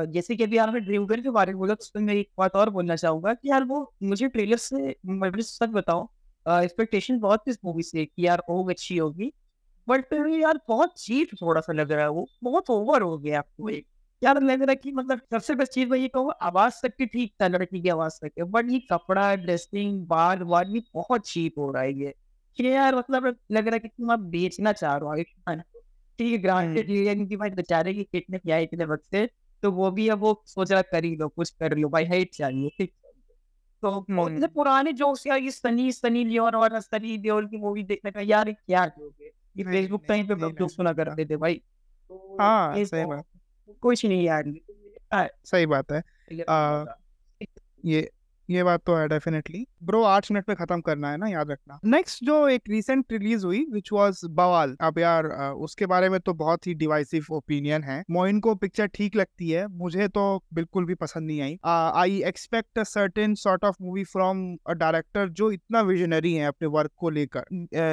जैसे 0.07 0.35
कि 0.35 0.43
अभी 0.43 0.57
आपने 0.57 0.79
ड्रीम 0.79 1.05
गर्ल 1.05 1.21
के 1.21 1.29
बारे 1.29 1.51
में 1.51 1.57
बोला 1.59 1.73
तो 1.73 1.99
मैं 1.99 2.13
एक 2.13 2.29
बात 2.37 2.55
और 2.55 2.69
बोलना 2.69 2.95
चाहूँगा 2.95 3.33
कि 3.33 3.49
यार 3.49 3.63
वो 3.63 3.93
मुझे 4.03 4.27
ट्रेलर 4.27 4.57
से 4.57 4.95
मैं 5.05 5.41
सच 5.41 5.69
बताऊँ 5.69 6.07
एक्सपेक्टेशन 6.63 7.19
बहुत 7.19 7.41
इस 7.47 7.57
मूवी 7.65 7.83
से 7.83 8.05
कि 8.05 8.27
यार 8.27 8.43
वो 8.49 8.69
अच्छी 8.69 8.97
होगी 8.97 9.33
बट 9.89 10.13
यार 10.13 10.59
बहुत 10.67 10.93
चीप 10.97 11.29
थोड़ा 11.41 11.61
सा 11.61 11.73
लग 11.73 11.91
रहा 11.91 12.03
है 12.03 12.09
वो 12.09 12.27
बहुत 12.43 12.69
ओवर 12.69 13.01
हो 13.01 13.17
गया 13.17 13.39
आपको। 13.39 13.69
एक 13.69 13.87
यार 14.25 14.41
लग 14.41 14.61
रहा 14.61 14.69
है 14.69 14.75
कि 14.75 14.91
मतलब 14.91 15.21
सबसे 15.31 15.55
बेस्ट 15.55 15.71
चीज़ 15.71 15.89
मैं 15.89 15.97
ये 15.97 16.07
कहूँ 16.07 16.33
आवाज़ 16.41 16.73
तक 16.83 16.95
की 16.95 17.05
ठीक 17.05 17.33
था 17.41 17.47
लड़की 17.47 17.81
की 17.81 17.89
आवाज़ 17.89 18.19
तक। 18.25 18.41
बट 18.41 18.69
ये 18.69 18.79
कपड़ा 18.79 19.35
ड्रेसिंग 19.35 20.07
बाल 20.07 20.39
वाल 20.39 20.65
भी 20.65 20.83
बहुत 20.93 21.27
चीप 21.27 21.53
हो 21.57 21.71
रहा 21.71 21.83
है 21.83 21.93
ये। 21.93 22.13
कि 22.57 22.67
यार 22.67 22.95
मतलब 22.95 23.37
लग 23.51 23.65
रहा 23.65 23.73
है 23.73 23.79
कि 23.79 23.87
तुम 23.87 24.11
आप 24.11 24.19
बेचना 24.19 24.71
चाह 24.71 24.97
रहे 24.97 25.21
हो 25.21 25.55
ठीक 26.19 26.31
है 26.31 26.37
ग्रांटेड 26.37 26.87
क्योंकि 26.87 27.35
भाई 27.35 27.49
बेचारे 27.49 27.93
की 27.93 28.03
कितने 28.03 28.37
क्या 28.37 28.57
इतने 28.57 28.85
वक्त 28.85 29.03
से 29.11 29.29
तो 29.63 29.71
वो 29.71 29.91
भी 29.91 30.07
अब 30.09 30.19
वो 30.19 30.43
सोच 30.45 30.71
रहा 30.71 30.81
कर 30.81 31.03
ही 31.03 31.15
लो 31.15 31.27
कुछ 31.27 31.49
कर 31.49 31.77
लो 31.77 31.89
भाई 31.89 32.05
हाइट 32.05 32.33
चाहिए 32.33 32.69
ठीक। 32.69 32.93
तो 33.81 33.89
हम्म। 33.89 34.47
पुराने 34.47 34.93
जोक्स 34.93 35.27
यार 35.27 35.39
ये 35.39 35.51
सनी 35.51 35.91
सनी 35.91 36.23
लियोन 36.25 36.55
और 36.55 36.79
सनी 36.79 37.17
लियोन 37.17 37.47
की 37.47 37.57
मूवी 37.57 37.83
देखने 37.83 38.11
का 38.11 38.21
यार 38.21 38.51
क्या 38.51 38.91
ये 39.57 39.63
फेसबुक 39.63 40.03
पे 40.11 40.67
सुना 40.67 40.93
करते 40.93 41.25
थे 41.25 41.37
भाई। 41.37 41.55
तो 42.09 42.37
हाँ 42.41 42.85
सही 42.85 43.05
बात। 43.05 43.25
कुछ 43.81 44.05
नहीं 44.05 44.23
यार। 44.23 44.53
सही 45.45 45.65
बात 45.65 45.91
है। 45.91 46.01
आ, 46.43 46.85
ये 47.85 48.09
ये 48.49 48.63
बात 48.63 48.81
तो 48.85 48.95
है 48.95 49.07
डेफिनेटली 49.07 49.63
ब्रो 49.83 50.01
आठ 50.03 50.29
मिनट 50.31 50.49
में 50.49 50.55
खत्म 50.57 50.81
करना 50.81 51.11
है 51.11 51.17
ना 51.17 51.27
याद 51.27 51.51
रखना। 51.51 51.79
नेक्स्ट 51.85 52.23
जो 52.23 52.47
एक 52.47 52.69
रिसेंट 52.69 53.11
रिलीज़ 53.11 53.45
हुई 53.45 53.63
विच 53.71 53.91
वाज 53.93 54.19
बवाल 54.31 54.75
अब 54.81 54.99
यार 54.99 55.27
उसके 55.59 55.85
बारे 55.85 56.09
में 56.09 56.19
तो 56.19 56.33
बहुत 56.33 56.67
ही 56.67 56.73
डिवाइसिव 56.73 57.25
ओपिनियन 57.31 57.83
है। 57.83 58.03
मोइन 58.11 58.39
को 58.39 58.53
पिक्चर 58.55 58.87
ठीक 58.87 59.15
लगती 59.15 59.49
है 59.49 59.65
मुझे 59.67 60.07
तो 60.07 60.43
बिल्कुल 60.53 60.85
भी 60.85 60.95
पसंद 60.95 61.27
नहीं 61.27 61.41
आई। 61.41 61.57
I 61.65 62.21
expect 62.23 62.79
a 62.79 62.83
certain 62.83 63.35
sort 63.35 63.65
of 63.65 63.75
movie 63.81 64.03
from 64.03 64.45
a 64.67 64.73
director 64.73 65.29
जो 65.31 65.51
इतना 65.51 65.81
विजनरी 65.81 66.33
है 66.33 66.47
अपने 66.47 66.67
वर्क 66.69 66.91
को 66.97 67.09
लेकर। 67.09 67.45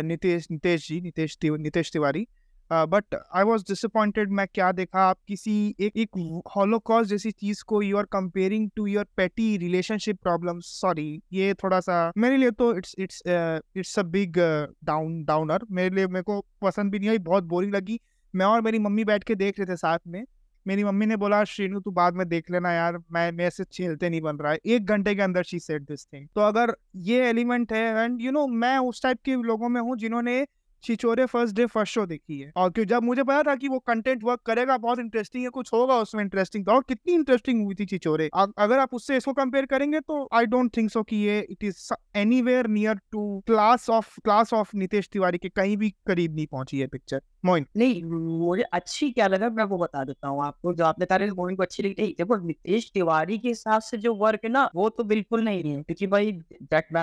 Nitesh 0.02 0.50
Nitesh 0.50 0.88
ji 0.88 1.00
Nitesh 1.00 1.38
Nitesh 1.44 1.92
Tiwari. 1.92 2.26
But 2.72 3.14
I 3.34 3.44
was 3.44 3.62
disappointed 3.68 4.30
मैं 4.32 4.46
क्या 4.54 4.70
देखा 4.72 5.00
आप 5.00 5.18
किसी 5.28 5.54
एक 5.80 5.96
एक 5.96 6.42
हॉलोकॉस्ट 6.56 7.10
जैसी 7.10 7.30
चीज़ 7.30 7.62
को 7.66 7.82
you 7.82 7.96
are 7.96 8.04
comparing 8.12 8.68
to 8.76 8.86
your 8.86 9.06
petty 9.16 9.56
relationship 9.58 10.18
problem 10.22 10.60
sorry 10.62 11.22
ये 11.32 11.52
थोड़ा 11.54 11.80
सा 11.80 12.12
मेरे 12.16 12.36
लिए 12.36 12.50
तो 12.52 12.74
it's 12.76 12.94
it's 12.98 13.22
it's 13.26 13.98
a 13.98 14.02
big 14.04 14.38
down 14.84 15.22
downer 15.24 15.66
मेरे 15.70 15.94
लिए, 15.94 16.06
मेरे 16.06 16.22
को 16.22 16.40
पसंद 16.62 16.92
भी 16.92 16.98
नहीं 16.98 17.10
आई, 17.10 17.18
बहुत 17.20 17.44
बोरिंग 17.44 17.74
लगी। 17.74 17.98
मैं 18.34 18.46
और 18.46 18.60
मेरी 18.60 18.78
मम्मी 18.78 19.04
बैठ 19.04 19.24
के 19.24 19.34
देख 19.34 19.58
रहे 19.58 19.66
थे 19.66 19.76
साथ 19.76 19.98
में। 20.06 20.24
मेरी 20.66 20.84
मम्मी 20.84 21.06
ने 21.06 21.16
बोला, 21.16 21.42
श्रीनु, 21.44 21.80
तू 21.80 21.90
बाद 21.90 22.14
में 22.14 22.28
देख 22.28 22.50
लेना 22.50 22.72
यार, 22.72 22.98
मैं 23.12 23.30
मेरे 23.32 23.50
से 23.50 23.64
झेलते 23.64 24.08
नहीं 24.10 24.20
बन 24.20 24.36
रहा 24.36 24.52
है। 24.52 24.58
एक 24.66 24.86
घंटे 24.86 25.14
के 25.14 25.22
अंदर 25.22 25.42
शी 25.42 25.58
सेट 25.60 25.82
दिस 25.82 26.06
थिंग 26.06 26.26
तो 26.34 26.40
अगर 26.40 26.74
ये 27.04 27.28
एलिमेंट 27.28 27.72
है 27.72 28.04
एंड 28.04 28.20
यू 28.22 28.30
नो 28.32 28.46
मैं 28.46 28.76
उस 28.80 29.02
टाइप 29.02 29.18
के 29.24 29.36
लोगों 29.42 29.68
में 29.68 29.80
हूँ 29.80 29.96
जिन्होंने 29.96 30.40
Chhichhore 30.84 31.26
first 31.26 31.56
day 31.56 31.66
first 31.66 31.94
show 31.94 32.04
देखी 32.06 32.38
है। 32.40 32.52
और 32.56 32.70
क्यों? 32.70 32.84
जब 32.84 33.02
मुझे 33.02 33.22
पता 33.22 33.42
था 33.42 33.54
कि 33.56 33.68
वो 33.68 33.78
कंटेंट 33.78 34.24
वर्क 34.24 34.40
करेगा, 34.46 34.76
बहुत 34.78 34.98
इंटरेस्टिंग 34.98 35.44
है, 35.44 35.50
कुछ 35.50 35.72
होगा 35.72 35.98
उसमें 35.98 36.22
इंटरेस्टिंग 36.24 36.68
और 36.68 36.84
कितनी 36.88 37.14
इंटरेस्टिंग 37.14 37.60
मूवी 37.60 37.74
थी 37.74 37.86
छिचोरे 37.86 38.30
अगर 38.34 38.78
आप 38.78 38.94
उससे 38.94 39.16
इसको 39.16 39.32
कंपेयर 39.32 39.66
करेंगे 39.66 40.00
तो 40.00 40.28
आई 40.32 40.46
डोंट 40.46 40.76
थिंक 40.76 40.90
सो 40.90 41.02
कि 41.02 41.16
ये 41.16 41.40
it 41.50 41.64
is 41.64 41.92
any 42.16 42.42
near 42.42 42.94
to 43.12 43.42
class 43.46 43.90
of 43.90 44.18
class 44.24 44.52
of 44.52 44.76
Nitesh 44.76 45.08
Tiwari 45.12 45.38
के 45.38 45.48
कहीं 45.48 45.76
भी 45.76 45.90
करीब 46.06 46.34
नहीं 46.34 46.46
पहुँची 46.46 46.78
है 46.78 46.86
पिक्चर 46.86 47.20
मोइन 47.44 47.66
नहीं 47.76 48.02
मुझे 48.04 48.62
अच्छी 48.62 49.10
क्या 49.10 49.26
लगा 49.26 49.48
मैं 49.48 49.64
वो 49.64 49.78
बता 49.78 50.04
देता 50.04 50.28
हूँ 50.28 50.44
आपको 50.44 50.74
जो 50.74 50.84
आपने 50.84 51.30
मोइन 51.30 51.56
को 51.56 51.62
अच्छी 51.62 51.82
लगी 51.82 52.14
देखो 52.18 52.36
नितेश 52.36 52.90
तिवारी 52.94 53.38
के 53.38 53.48
हिसाब 53.48 53.82
से 53.82 53.98
जो 53.98 54.14
वर्क 54.14 54.40
है 54.44 54.50
ना 54.50 54.70
वो 54.74 54.88
तो 54.88 55.04
बिल्कुल 55.04 55.44
नहीं 55.44 55.74
है 55.74 55.82
क्योंकि 55.82 56.06
भाई 56.06 56.32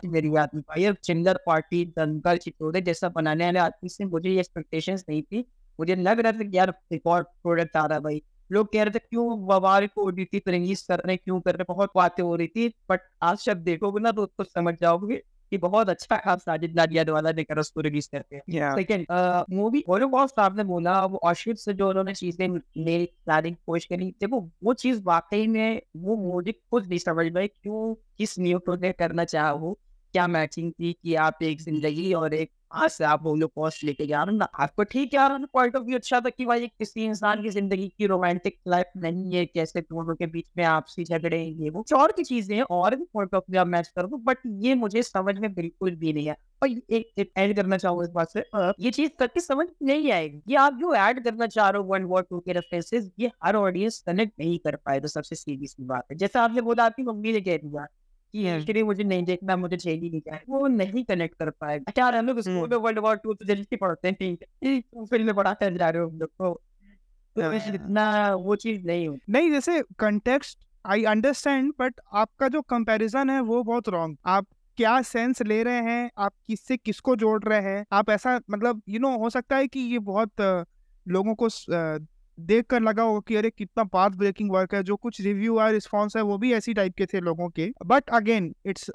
मेरी 0.06 0.30
भाई 0.30 0.94
चिंगर 1.04 1.40
पार्टी 1.46 1.86
दंगल 1.86 2.82
जैसा 2.82 3.10
बनाने 3.10 3.46
वाले 3.46 3.60
आदमी 3.60 3.90
से 3.90 4.06
मुझे 4.06 4.30
ये 4.30 4.40
एक्सपेक्टेशन 4.40 4.94
नहीं 5.10 5.22
थी 5.22 5.46
मुझे 5.80 5.96
लग 5.96 6.20
रहा 6.20 6.32
था 6.32 6.44
कि 6.44 6.58
यार 6.58 6.74
और 7.06 7.24
प्रोडक्ट 7.24 7.78
आ 7.78 7.86
रहा 7.86 7.98
है 7.98 8.04
भाई 8.04 8.22
लोग 8.52 8.72
कह 8.74 8.84
रहे 8.84 8.92
थे 8.92 9.00
क्यों 9.00 9.46
वबार 9.46 9.88
को 9.88 10.02
ओटीटी 10.02 10.40
पर 10.40 10.52
रिलीज़ 10.52 10.88
कर 10.88 11.00
रहे 11.00 11.18
क्यों 11.18 11.42
कर 11.42 11.56
रहे 11.56 11.66
बहुत 11.68 11.92
बातें 11.96 12.24
हो 12.24 12.36
रही 12.36 12.48
थी 12.48 12.74
बट 12.90 13.02
आज 13.24 13.44
जब 13.46 13.64
देखोगे 13.64 14.00
ना 14.00 14.12
तो 14.12 14.24
उसको 14.24 14.44
समझ 14.44 14.74
जाओगे 14.82 15.22
कि 15.52 15.58
बहुत 15.58 15.90
अच्छा 15.90 16.16
आप 16.16 16.40
साजिद 16.40 16.76
नाडियाडवाला 16.76 17.22
द्वारा 17.22 17.36
लेकर 17.38 17.60
उसको 17.60 17.82
रिलीज़ 17.82 18.10
करते 18.12 18.36
हैं 18.36 18.76
सेकंड 18.76 19.06
मूवी 19.54 19.84
होलोकॉस्ट 19.90 20.40
आपने 20.40 20.64
बोला 20.64 21.00
वो 21.06 21.20
ऑशिप 21.24 21.56
से 21.56 21.74
जो 21.74 21.90
उन्होंने 21.90 22.14
चीज़ें 22.14 22.48
ले 22.78 23.02
लाने 23.30 23.52
की 23.52 23.58
कोशिश 23.66 23.86
करी 23.86 24.12
देखो 24.22 24.40
वो 24.64 24.74
चीज़ 24.76 25.02
वाकई 25.04 25.48
में 25.48 25.82
वो 25.98 26.16
मुझे 26.16 26.52
खुद 26.52 26.88
नहीं 26.88 27.00
समझ 27.00 27.32
में 27.32 27.48
क्यों 27.48 27.94
किस 28.18 28.40
न्यू 28.40 28.60
प्रोजेक्ट 28.60 29.00
करना 29.00 29.26
चाह 29.26 29.74
क्या 30.14 30.28
मैचिंग 30.28 30.72
थी 30.72 30.94
कि 30.94 31.16
आप 31.22 31.44
एक 31.44 31.62
ज़िंदगी 31.62 32.14
और 32.14 32.34
एक 32.34 32.52
आज 32.72 32.90
से 32.92 33.04
आप 33.04 33.24
लोग 33.28 33.52
पोस्ट 33.56 33.84
लेके 33.84 34.06
जा 34.08 34.24
रहे 34.24 34.36
ना, 34.38 34.46
आपको 34.56 34.84
ठीक 34.86 35.14
है 35.14 35.46
पॉइंट 35.48 35.76
ऑफ़ 35.76 35.84
व्यू 35.84 35.98
अच्छा 35.98 36.20
था 36.22 36.30
कि 36.30 36.46
भाई 36.46 36.68
किसी 36.70 37.06
इंसान 37.06 37.42
की 37.44 37.50
ज़िंदगी 37.50 37.88
की 37.90 38.06
रोमांटिक 38.08 38.58
लाइफ 38.68 38.92
नहीं 38.98 39.32
है, 39.34 39.46
कैसे 39.46 39.82
दोनों 39.82 40.16
के 40.16 40.26
बीच 40.28 40.46
में 40.58 40.64
आपसी 40.66 41.04
झगड़े 41.06 41.44
ये 41.44 41.70
वो, 41.70 41.84
और 41.96 42.12
की 42.12 42.24
चीज़ें 42.24 42.62
और 42.62 42.96
भी 42.96 43.06
पॉइंट 43.14 43.36
ऑफ़ 43.36 43.44
व्यू 43.52 43.66
मैच 43.66 43.88
कर 43.90 44.08
दो 44.08 44.18
बट 44.20 44.38
ये 44.60 44.76
मुझे 44.76 45.04
समझ 45.04 45.38
में 45.38 45.54
बिल्कुल 45.54 45.96
भी 45.96 46.14
नहीं 46.14 46.28
है। 46.28 46.36
और 46.62 46.70
एक 46.70 47.32
एड 47.38 47.56
करना 47.56 47.78
चाहूँगा 47.78 48.04
इस 48.04 48.10
बात 48.12 48.32
से 48.32 48.44
ये 48.80 48.92
चीज़ 48.92 49.12
करके 49.20 49.40
समझ 49.40 49.68
नहीं 49.84 50.12
आएगी। 50.12 50.42
ये 50.50 50.56
आप 50.58 50.74
जो 50.80 50.94
ऐड 50.96 51.24
करना 51.24 51.48
चाह 51.48 51.70
रहे 51.70 51.82
हो 51.82 51.88
वन 51.88 52.04
वर्ड 52.06 52.26
टू 52.30 52.40
के 52.40 52.54
रेफरेंसेस 52.54 53.10
ये 53.20 53.32
हर 53.46 53.56
ऑडियंस 53.58 54.02
कनेक्ट 54.08 54.34
नहीं 54.40 54.58
कर 54.60 54.76
पाए 54.78 55.00
तो 55.00 55.08
सबसे 55.10 55.36
सीरियस 55.36 55.76
बात 55.82 56.06
है। 56.12 56.18
जैसे 56.18 56.40
आपने 56.40 56.62
बोला 56.62 56.86
आपकी 56.86 57.04
मम्मी 57.04 57.34
ने 57.34 57.42
कह 57.42 57.58
दिया 57.58 57.86
कि 58.34 58.84
मुझे 58.84 59.04
नहीं 59.04 59.24
देखना 59.24 59.56
मुझे 59.56 59.78
चाहिए 59.78 60.10
नहीं 60.10 60.22
क्या? 60.22 60.40
वो 60.50 60.68
नहीं 60.68 61.04
कनेक्ट 61.04 61.36
कर 61.40 61.50
पाए। 61.50 61.80
हम 62.00 62.28
लोग 62.28 62.40
स्कूल 62.40 62.70
में 62.70 62.78
वर्ल्ड 62.78 63.00
वॉर 63.00 63.16
टू 63.16 63.34
तो 63.34 63.46
जल्दी 63.46 63.76
पढ़ते 63.76 64.08
हैं 64.08 64.16
ठीक 64.16 65.06
फ़िल्म 65.12 65.36
में 65.36 65.78
जा 65.78 65.90
रहे 65.90 66.02
हो 66.02 66.10
हम 66.10 66.20
लोग 66.20 66.30
को। 66.30 66.62
तो 67.36 67.54
इतना 67.54 68.36
वो 68.36 68.56
चीज़ 68.56 68.86
नहीं 68.86 69.08
हो 69.08 69.18
नहीं 69.30 69.52
जैसे 69.52 69.82
कंटेक्स्ट 70.00 70.66
आई 70.86 71.04
अंडरस्टैंड 71.04 71.74
बट 71.80 72.00
आपका 72.14 72.48
जो 72.48 72.62
कंपैरिजन 72.62 73.30
है 73.30 73.42
वो 73.42 73.64
बहुत 73.64 73.90
रॉन्ग 73.90 74.18
आप 74.26 74.48
क्या 74.78 75.02
सेंस 75.02 75.42
ले 75.42 75.64
रहे 75.64 75.82
हैं? 75.82 76.10
आप 76.18 76.34
किससे 76.48 76.78
किसको 76.78 77.16
जोड़ 77.16 77.44
रहे 77.44 77.62
हैं? 77.62 77.86
आप 77.92 78.10
ऐसा 78.10 78.40
मतलब 78.52 78.82
यू 78.90 78.94
you 78.94 79.02
नो 79.02 79.10
know, 79.10 79.20
हो 79.22 79.30
सकता 79.30 79.56
है 79.56 79.68
कि 79.68 79.80
ये 79.80 80.00
बहुत 80.00 80.32
लोगों 81.08 81.36
को 81.36 81.50
देख 82.40 82.66
कर 82.66 82.82
लगा 82.82 83.04
होगा 83.04 83.20
कि 83.28 83.36
अरे 83.36 83.50
कितना 83.50 83.84
पाथ 83.84 84.10
ब्रेकिंग 84.10 84.52
वर्क 84.52 84.74
है 84.76 84.82
जो 84.84 84.96
कुछ 84.96 85.22
रिव्यू 85.22 85.58
है 85.60 85.72
रिस्पॉन्स 85.72 86.16
है 86.18 86.22
वो 86.24 86.38
भी 86.38 86.54
ऐसी 86.54 86.74
टाइप 86.74 86.94
के 86.98 87.06
थे 87.06 87.20
लोगों 87.22 87.50
के। 87.50 87.70
बट 87.86 88.10
अगेन 88.10 88.54
इट्स 88.66 88.90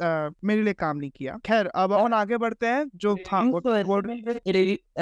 मेरे 0.44 0.62
लिए 0.62 0.72
काम 0.74 0.96
नहीं 0.96 1.10
किया। 1.10 1.36
खैर 1.46 1.66
अब 1.66 1.92
और 1.92 2.12
आगे 2.12 2.36
बढ़ते 2.36 2.66
हैं 2.66 2.84
जो 2.96 3.16
था 3.26 3.42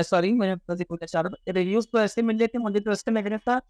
सॉरी 0.02 0.32
मैंने 0.32 1.52
रिव्यूज़ 1.52 1.86
तो 1.92 2.00
ऐसे 2.00 2.22
मिल 2.22 2.38
रहे 2.38 2.46
थे 2.46 2.58
मुझे 2.58 2.80
तो 2.80 2.90
ऐसे 2.90 3.10
लग 3.10 3.26
रहा 3.26 3.38
था 3.38 3.60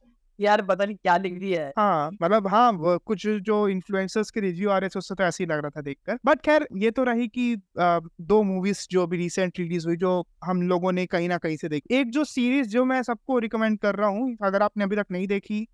यार 0.43 0.63
पता 0.65 0.85
नहीं 0.85 0.97
क्या 0.97 1.17
लिख 1.17 1.39
रही 1.41 1.53
है। 1.53 1.73
हाँ 1.79 2.11
मतलब 2.23 2.47
हाँ 2.49 2.99
कुछ 2.99 3.27
जो 3.27 3.67
इन्फ्लुएंसर्स 3.69 4.31
के 4.31 4.41
रिव्यू 4.41 4.71
आ 4.71 4.79
रहे 4.79 4.89
थे, 4.89 4.99
उससे 4.99 5.15
तो 5.15 5.25
ऐसे 5.25 5.45
ही 5.45 5.51
लग 5.51 5.59
रहा 5.59 5.71
था 5.71 5.81
देखकर। 5.83 6.19
बट 6.27 6.41
खैर, 6.41 6.67
ये 6.77 6.91
तो 6.91 7.05
रही 7.05 7.29
कि 7.29 7.57
दो 7.79 8.43
मूवीज़ 8.45 8.87
जो 8.91 9.03
अभी 9.03 9.17
रिसेंट 9.17 9.59
रिलीज़ 9.59 9.87
हुई, 9.87 9.97
जो 9.97 10.25
हम 10.45 10.63
लोगों 10.65 10.93
ने 10.93 11.07
कहीं 11.09 11.29
ना 11.29 11.39
कहीं 11.39 11.57
से 11.57 11.69
देखी। 11.69 11.95
एक 11.97 12.11
जो 12.11 12.25
सीरीज़ 12.27 12.69
जो 12.69 12.85
मैं 12.85 13.03
सबको 13.03 13.39
रिकमेंड 13.39 13.79
कर 13.79 13.95
रहा 13.95 14.09
हूँ, 14.09 14.37
अगर 14.43 14.63
आपने 14.63 14.85
अभी 14.85 14.97
तक 14.97 15.07
नहीं 15.11 15.27
देखी 15.29 15.67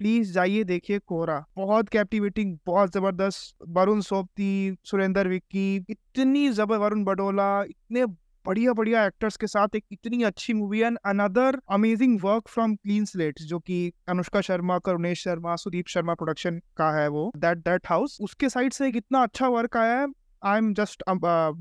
प्लीज़ 0.00 0.32
जाइए 0.32 0.64
देखिए 0.64 0.98
कोरा 1.00 1.44
बहुत 1.56 1.88
कैप्टिवेटिंग 1.88 2.56
बहुत 2.66 2.92
ज़बरदस्त। 2.94 3.54
वरुण 3.68 4.00
सोपती, 4.02 4.76
सुरेंद्र 4.84 5.28
विक्की, 5.28 5.76
इतनी 5.90 6.48
जबर 6.50 6.78
वरुण 6.78 7.04
बडोला 7.04 7.62
इतने 7.64 8.04
बढ़िया 8.46 8.72
बढ़िया 8.72 9.04
एक्टर्स 9.06 9.36
के 9.36 9.46
साथ 9.46 9.74
एक 9.76 9.84
इतनी 9.92 10.22
अच्छी 10.22 10.52
movie 10.52 10.80
and 10.80 10.98
another 11.06 11.58
amazing 11.70 12.18
work 12.22 12.48
from 12.48 12.74
clean 12.74 13.04
slate 13.04 13.40
जो 13.42 13.58
कि 13.58 13.78
अनुष्का 14.08 14.40
शर्मा 14.40 14.78
करुणेश 14.78 15.22
शर्मा, 15.22 15.56
सुदीप 15.56 15.86
शर्मा 15.86 16.14
प्रोडक्शन 16.14 16.60
का 16.76 16.90
है 16.98 17.08
वो 17.08 17.32
दैट 17.36 17.58
दैट 17.58 17.86
हाउस 17.86 18.18
उसके 18.20 18.48
साइड 18.48 18.72
से 18.72 18.88
एक 18.88 18.96
इतना 18.96 19.22
अच्छा 19.22 19.48
वर्क 19.48 19.76
आया 19.76 19.98
है 20.00 20.06
I 20.44 20.58
am 20.58 20.72
just 20.74 21.02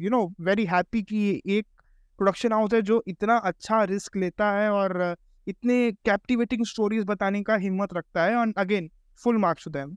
you 0.01 0.09
know 0.09 0.25
very 0.41 0.65
happy 0.65 1.01
कि 1.03 1.41
एक 1.47 1.65
प्रोडक्शन 2.19 2.53
हाउस 2.53 2.73
है 2.73 2.81
जो 2.81 3.03
इतना 3.07 3.37
अच्छा 3.43 3.83
रिस्क 3.83 4.17
लेता 4.17 4.51
है 4.51 4.69
और 4.71 5.15
इतने 5.47 5.91
कैप्टिवेटिंग 6.05 6.65
स्टोरीज 6.65 7.03
बताने 7.05 7.43
का 7.43 7.55
हिम्मत 7.55 7.93
रखता 7.93 8.23
है 8.23 8.35
और 8.35 8.53
again 8.57 8.89
full 9.19 9.37
marks 9.37 9.65
to 9.65 9.71
them 9.71 9.95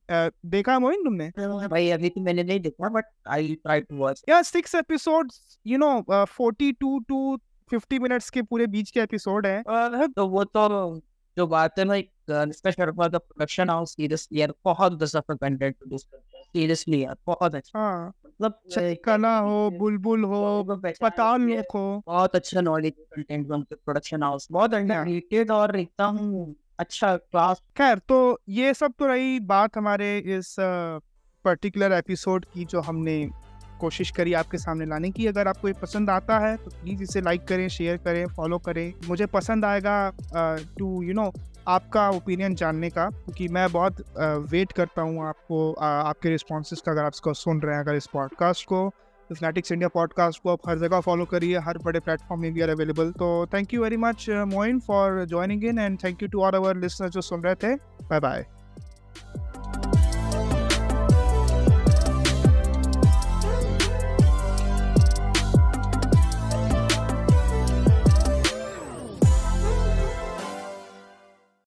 देखा 0.51 0.73
है 0.73 0.79
मोइन 0.79 1.05
तुमने? 1.05 1.29
भाई 1.69 1.91
अभी 1.91 2.09
तो 2.09 2.21
मैंने 2.21 2.43
नहीं 2.43 2.61
देखा 2.61 2.89
but 2.89 3.05
I 3.29 3.55
try 3.55 3.81
to 3.81 3.97
watch 3.97 4.23
yeah 4.29 4.41
six 4.45 4.75
episodes 4.75 5.59
you 5.67 5.79
know 5.79 5.91
42 6.11 6.73
to 7.09 7.37
50 7.71 7.99
minutes 8.01 8.31
के 8.31 8.43
पूरे 8.43 8.67
बीच 8.69 8.91
के 8.91 9.01
एपिसोड 9.01 9.47
है। 9.47 9.63
तो 10.09 10.27
वो 10.29 10.45
तो 10.47 11.01
जो 11.37 11.47
बात 11.47 11.79
है 11.79 11.85
ना 11.85 11.95
एक 11.95 12.11
इसका 12.49 12.71
Sharma 12.71 13.07
the 13.09 13.17
production 13.17 13.71
house 13.71 13.91
seriously 13.97 14.41
यार 14.41 14.53
बहुत 14.65 15.03
सफ़र 15.05 15.35
कंटेंट 15.35 15.77
प्रोड्यूस 15.77 16.05
करता 16.05 16.39
है 16.39 16.43
सीरियसली 16.45 17.03
यार 17.03 17.17
बहुत 17.27 17.55
अच्छा। 17.55 17.79
हाँ। 17.79 18.09
मतलब 18.25 18.55
कला 19.05 19.37
हो 19.39 19.71
बुलबुल 19.79 20.25
हो 20.25 20.41
पताल 20.81 21.41
लोग 21.43 21.65
हो। 21.75 22.03
बहुत 22.07 22.37
अच्छा 22.37 22.61
नॉलेज 22.61 22.93
कंटेंट 23.15 23.47
प्रोडक्शन 23.75 24.23
हाउस 24.23 24.49
बहुत 24.53 24.75
अंडररेटेड 24.75 25.51
और 25.51 25.77
एकदम 25.77 26.17
अच्छा 26.79 27.17
क्लास 27.17 27.61
खैर 27.79 27.99
तो 27.99 28.17
ये 28.49 28.73
सब 28.75 28.93
तो 28.99 29.07
रही 29.07 29.39
बात 29.41 29.77
हमारे 29.77 30.17
इस 30.37 30.55
पर्टिकुलर 31.45 31.93
एपिसोड 31.93 32.45
की 32.45 32.65
जो 32.65 32.81
हमने 32.81 33.17
कोशिश 33.81 34.11
करी 34.11 34.33
आपके 34.33 34.59
सामने 34.59 34.87
लाने 34.87 35.11
की। 35.11 35.27
अगर 35.27 35.49
आपको 35.49 35.69
ये 35.69 35.75
पसंद 35.83 36.11
आता 36.11 36.39
है 36.39 36.57
तो 36.57 36.71
प्लीज़ 36.71 37.03
इसे 37.03 37.21
लाइक 37.21 37.45
करें 37.45 37.69
शेयर 37.69 37.97
करें 37.97 38.27
फॉलो 38.27 38.59
करें। 38.59 38.93
मुझे 39.09 39.27
पसंद 39.27 39.65
आएगा 39.65 40.13
टू 40.79 41.03
यू 41.03 41.15
नो 41.15 41.31
आपका 41.69 42.09
ओपिनियन 42.11 42.55
जानने 42.55 42.91
का 42.91 43.09
क्योंकि 43.11 43.49
मैं 43.49 43.69
बहुत 43.73 44.01
वेट 44.51 44.73
करता 44.73 45.03
हूँ 45.03 45.27
आपको 45.27 45.73
आ, 45.73 45.87
आपके 45.87 46.31
रिस्पॉन्स 46.31 46.81
का 46.81 46.93
अगर 46.93 47.05
आप 47.05 47.13
इसको 47.15 47.35
सुन 47.35 47.61
रहे 47.61 47.75
हैं 47.75 47.83
अगर 47.83 47.95
इस 47.95 48.07
पॉडकास्ट 48.07 48.67
को। 48.67 48.91
फ्लैटिक्स 49.35 49.73
इंडिया 49.73 49.89
पॉडकास्ट 49.89 50.43
को 50.43 50.51
आप 50.51 50.69
हर 50.69 50.79
जगह 50.79 51.01
फॉलो 51.01 51.25
करिए, 51.25 51.59
हर 51.59 51.79
बड़े 51.79 52.01
प्लेटफॉर्म 52.01 52.43
में 52.43 52.53
भी 52.53 52.61
आर 52.61 52.69
अवेलेबल 52.69 53.11
तो 53.11 53.47
thank 53.47 53.75
you 53.75 53.83
very 53.83 53.97
much 53.97 54.27
Moin 54.31 54.81
for 54.81 55.25
joining 55.25 55.65
in 55.65 55.79
and 55.79 55.99
thank 56.05 56.23
you 56.23 56.29
to 56.29 56.43
all 56.43 56.53
our 56.53 56.77
listener 56.77 57.09
जो 57.09 57.21
सुन 57.21 57.43
रहे 57.43 57.55
थे. 57.55 57.75
Bye 57.75 58.21
bye 58.21 58.47